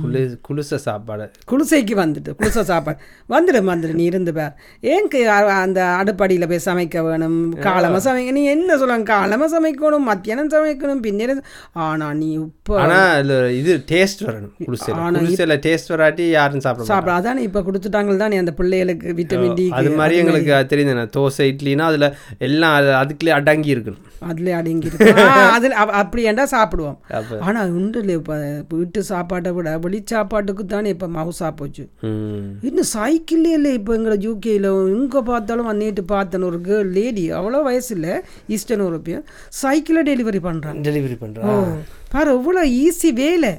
குளு 0.00 0.20
குளிச 0.48 0.78
சாப்பாடு. 0.84 1.24
குளிசைக்கு 1.50 1.94
வந்துட்டு 2.02 2.32
குளிசை 2.40 2.62
சாப்பாடு. 2.70 2.98
வந்துடும் 3.34 3.70
வந்துடும் 3.70 3.98
நீ 4.00 4.04
இருந்து 4.10 4.34
பார். 4.36 4.52
ஏன் 4.92 5.08
அந்த 5.56 5.80
அடுப்படியில் 6.02 6.48
போய் 6.52 6.62
சமைக்க 6.68 7.02
வேணும்? 7.08 7.36
காலமாக 7.66 8.02
சமைக்க 8.06 8.36
நீ 8.38 8.44
என்ன 8.54 8.76
சொல்லுவாங்க 8.82 9.08
காலமாக 9.12 9.50
சமைக்கணும் 9.56 10.06
மத்தியானம் 10.10 10.52
சமைக்கணும் 10.54 11.02
பின்னேரம் 11.08 11.42
ஆனால் 11.86 12.16
நீ 12.20 12.30
இப்போ 12.44 12.78
ஆனா 12.84 13.00
அதுல 13.16 13.40
இது 13.60 13.74
டேஸ்ட் 13.92 14.24
வரணும் 14.28 14.54
குளிசையில். 14.68 15.56
டேஸ்ட் 15.66 15.92
வராட்டி 15.94 16.26
யாரும் 16.38 16.64
சாப்பிட. 16.68 16.88
சாப்பிட 16.92 17.16
அதானே 17.18 17.42
இப்போ 17.48 17.62
கொடுத்துட்டாங்க 17.68 18.16
தானே 18.24 18.42
அந்த 18.44 18.54
பிள்ளைகளுக்கு 18.62 19.18
விட்டமின் 19.22 19.58
டி 19.60 19.66
அது 19.80 19.92
மாதிரி. 19.98 20.16
எங்களுக்கு 20.22 20.54
தெரியுது 20.74 21.06
தோசை 21.18 21.44
இட்லினா 21.52 21.90
அதுல 21.90 22.06
எல்லாம் 22.46 22.74
அது 22.74 22.94
அதுக்குள்ளே 22.94 23.32
அடங்கி 23.32 23.74
இருக்கணும். 23.74 24.04
அதுல 24.20 24.54
அடங்கி 24.56 24.88
அதுல 25.50 25.76
அப்- 25.76 25.94
அப்படி 25.98 26.22
ஏண்டா 26.24 26.44
சாப்பிடுவோம். 26.46 26.96
ஆனா 27.40 27.64
உண்டு 27.72 28.00
இப்போ 28.14 28.36
வீட்டு 28.70 29.02
சாப்பாட்டை 29.02 29.52
விட 29.52 29.78
வெளி 29.78 30.00
சாப்பாட்டுக்கு 30.04 30.66
தானே 30.66 30.88
இப்போ 30.88 31.08
மவுசா 31.08 31.50
போச்சு. 31.56 31.84
இன்னும் 32.62 32.90
சைக்கிள்லே 32.94 33.52
இல்லை 33.52 33.72
இப்போ 33.72 33.94
எங்களை 33.94 34.16
யூகேயில் 34.26 34.68
எங்கே 34.92 35.22
பார்த்தாலும் 35.22 35.72
நேற்று 35.76 36.04
பார்த்தேன் 36.06 36.42
ஒரு 36.42 36.60
கேர்ள் 36.60 36.90
லேடி 36.92 37.32
அவ்வளோ 37.32 37.62
வயசு 37.62 37.94
இல்லை 37.94 38.14
ஈஸ்டர்ன் 38.48 38.82
யூரோப்பியன் 38.82 39.24
சைக்கிளில் 39.62 40.08
டெலிவரி 40.10 40.42
பண்ணுறாங்க 40.42 40.82
டெலிவரி 40.88 41.18
பண்றோம் 41.20 41.70
பாரு 42.10 42.30
எவ்வளோ 42.30 42.60
ஈஸி 42.78 43.08
வேலை. 43.14 43.50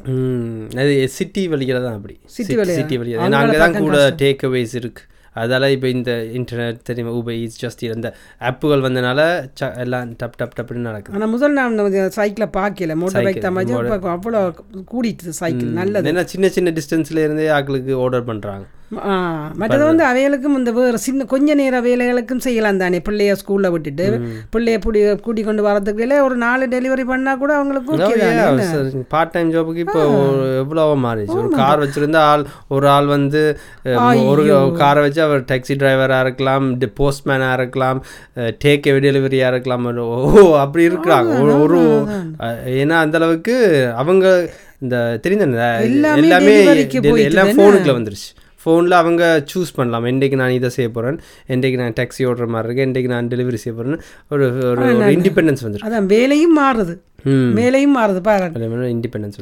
அது 0.75 0.93
சிட்டி 1.09 1.47
வழியில 1.47 1.81
தான் 1.81 1.95
அப்படி? 1.95 2.15
சிட்டி 2.27 2.55
வழியா? 2.55 2.77
அவங்கள 3.17 3.25
ஏன்னா 3.25 3.41
அங்கே 3.41 3.57
தான் 3.57 3.75
கூட 3.81 3.99
டேக் 4.21 4.45
அவேஸ் 4.47 4.73
இருக்கு. 4.75 5.03
அதால 5.35 5.69
இப்போ 5.69 5.87
இந்த 5.87 6.27
இன்டர்நெட் 6.33 6.81
தெரியுமா 6.83 7.13
ஊபர் 7.13 7.37
ஈஸ் 7.37 7.51
ஜஸ்ட் 7.61 7.95
இந்த 7.95 8.13
ஆப்புகள் 8.39 8.83
வந்தனால 8.85 9.49
ச- 9.59 9.77
எல்லாம் 9.77 10.13
டப் 10.13 10.31
டப் 10.41 10.51
டப்னு 10.59 10.73
நடக்குது. 10.73 11.17
ஆனால் 11.17 11.29
முதல் 11.29 11.53
நான் 11.53 12.09
சைக்கிளை 12.09 12.49
பார்க்கல. 12.57 12.95
மோட்டர் 12.95 13.23
பைக் 13.23 13.41
தான் 13.41 13.55
அவ்வளோ 14.03 14.53
கூடிட்டு 14.91 15.29
சைக்கிள் 15.29 15.67
நல்லது. 15.67 16.11
ஏன்னா 16.11 16.23
சின்ன 16.23 16.49
சின்ன 16.49 16.71
டிஸ்டன்ஸ்ல 16.71 17.17
இருந்தே 17.17 17.47
ஆக்களுக்கு 17.47 18.01
ஆர்டர் 18.01 18.23
பண்றாங்க. 18.23 18.65
ஆ, 18.65 18.78
மற்றது 19.61 19.83
வந்து 19.89 20.03
அவைகளுக்கும் 20.09 20.57
இந்த 20.59 20.71
வேறு 20.77 20.99
சின்ன 21.05 21.25
கொஞ்ச 21.33 21.55
நேர 21.59 21.81
வேலைகளுக்கும் 21.87 22.43
செய்யலாம் 22.45 22.79
தானே. 22.81 22.99
பிள்ளைய 23.07 23.33
ஸ்கூலில் 23.41 23.71
விட்டுட்டு 23.73 24.05
பிள்ளைய 24.53 24.77
புடி 24.85 25.01
கூட்டி 25.25 25.41
கொண்டு 25.47 25.63
வரதுக்குள்ள 25.67 26.15
ஒரு 26.27 26.35
நாலு 26.45 26.67
டெலிவரி 26.73 27.03
பண்ணா 27.11 27.33
கூட 27.41 27.51
அவங்களுக்கு? 27.57 29.03
பார்ட் 29.13 29.33
டைம் 29.35 29.51
ஜாபுக்கு 29.55 29.83
இப்போ 29.85 30.01
எவ்வளவோ 30.63 30.95
மாறிடுச்சு. 31.05 31.37
ஒரு 31.41 31.51
கார் 31.59 31.83
வச்சிருந்தா 31.83 32.23
ஆள் 32.31 32.45
ஒரு 32.77 32.89
ஆள் 32.95 33.09
வந்து 33.15 33.43
ஒரு 34.31 34.45
காரை 34.81 35.03
வச்சு 35.05 35.21
அவர் 35.27 35.45
டாக்ஸி 35.51 35.77
டிரைவராக 35.83 36.25
இருக்கலாம் 36.27 36.65
போஸ்ட்மேனாக 37.01 37.59
இருக்கலாம் 37.59 38.01
டேக் 38.65 38.89
டெலிவரியாக 39.07 39.53
இருக்கலாம். 39.55 39.85
ஓ 40.07 40.41
அப்படி 40.63 40.83
இருக்கிறாங்க. 40.89 41.31
ஒரு 41.65 41.79
ஏன்னா 42.81 42.97
அந்த 43.05 43.17
அளவுக்கு 43.21 43.55
அவங்க 44.03 44.25
இந்த 44.85 44.97
தெரிந்த 45.23 45.45
எல்லாமே 45.87 46.53
எல்லாமே? 47.29 47.53
ஃபோனுக்குள்ள 47.57 47.95
வந்துருச்சு. 47.97 48.29
ஃபோனில் 48.63 48.99
அவங்க 49.01 49.23
சூஸ் 49.53 49.75
பண்ணலாம். 49.75 50.05
என்றைக்கு 50.11 50.39
நான் 50.41 50.55
இதை 50.59 50.69
செய்ய 50.69 50.89
போகிறேன் 50.91 51.19
என்றைக்கு 51.55 51.81
நான் 51.81 51.97
டாக்ஸி 51.99 52.23
ஓடுற 52.29 52.47
மாதிரி 52.55 52.67
இருக்கேன் 52.67 52.89
என்றைக்கு 52.89 53.13
நான் 53.15 53.29
டெலிவரி 53.33 53.59
செய்ய 53.63 53.73
போகிறேன்னு 53.77 54.01
ஒரு 54.33 54.45
ஒரு 54.71 54.87
இண்டிபெண்டன்ஸ் 55.17 55.63
வந்துருக்கு 55.65 55.89
அதான் 55.89 56.09
வேலையும் 56.15 56.57
மாறுது. 56.59 56.95
மேலையும் 57.25 57.95
மாறுது 57.97 58.19
பாருங்க 58.19 58.59
இண்டிபெண்டன்ஸ். 58.59 59.33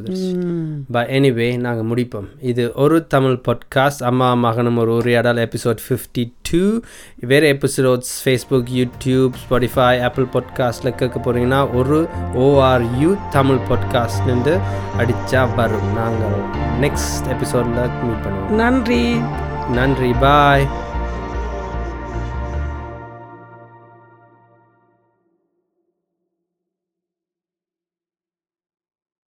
பட் 0.90 1.08
எனிவே 1.08 1.58
நாங்கள் 1.58 1.86
முடிப்போம். 1.86 2.26
இது 2.40 2.72
ஒரு 2.74 3.06
தமிழ் 3.06 3.40
பாட்காஸ்ட் 3.48 4.02
அம்மா 4.02 4.34
மகனும் 4.34 4.76
ஒரு 4.76 4.94
உரையாடல் 4.94 5.36
எபிசோட் 5.36 5.76
ஃபிஃப்டி 5.88 6.32
டூ 6.50 6.80
வேறு 7.20 7.52
episodes 7.52 8.14
Facebook 8.24 8.66
YouTube 8.74 9.30
Spotify 9.50 10.02
Apple 10.02 10.24
பாட்காஸ்ட்டில் 10.24 10.94
கேட்க 10.94 11.20
போகிறீங்கன்னா 11.20 11.74
ஒரு 11.74 12.08
ஓஆர்யூ 12.34 13.18
தமிழ் 13.30 13.56
பாட்காஸ்ட்னு 13.56 14.60
அடித்தா 14.98 15.54
வரும். 15.54 15.92
நாங்கள் 15.94 16.66
நெக்ஸ்ட் 16.80 17.28
எபிசோடில் 17.28 17.72
மீட் 17.72 18.24
பண்ணுவோம். 18.24 18.54
நன்றி. 18.54 19.16
நன்றி. 19.72 20.12
பாய் 20.20 20.68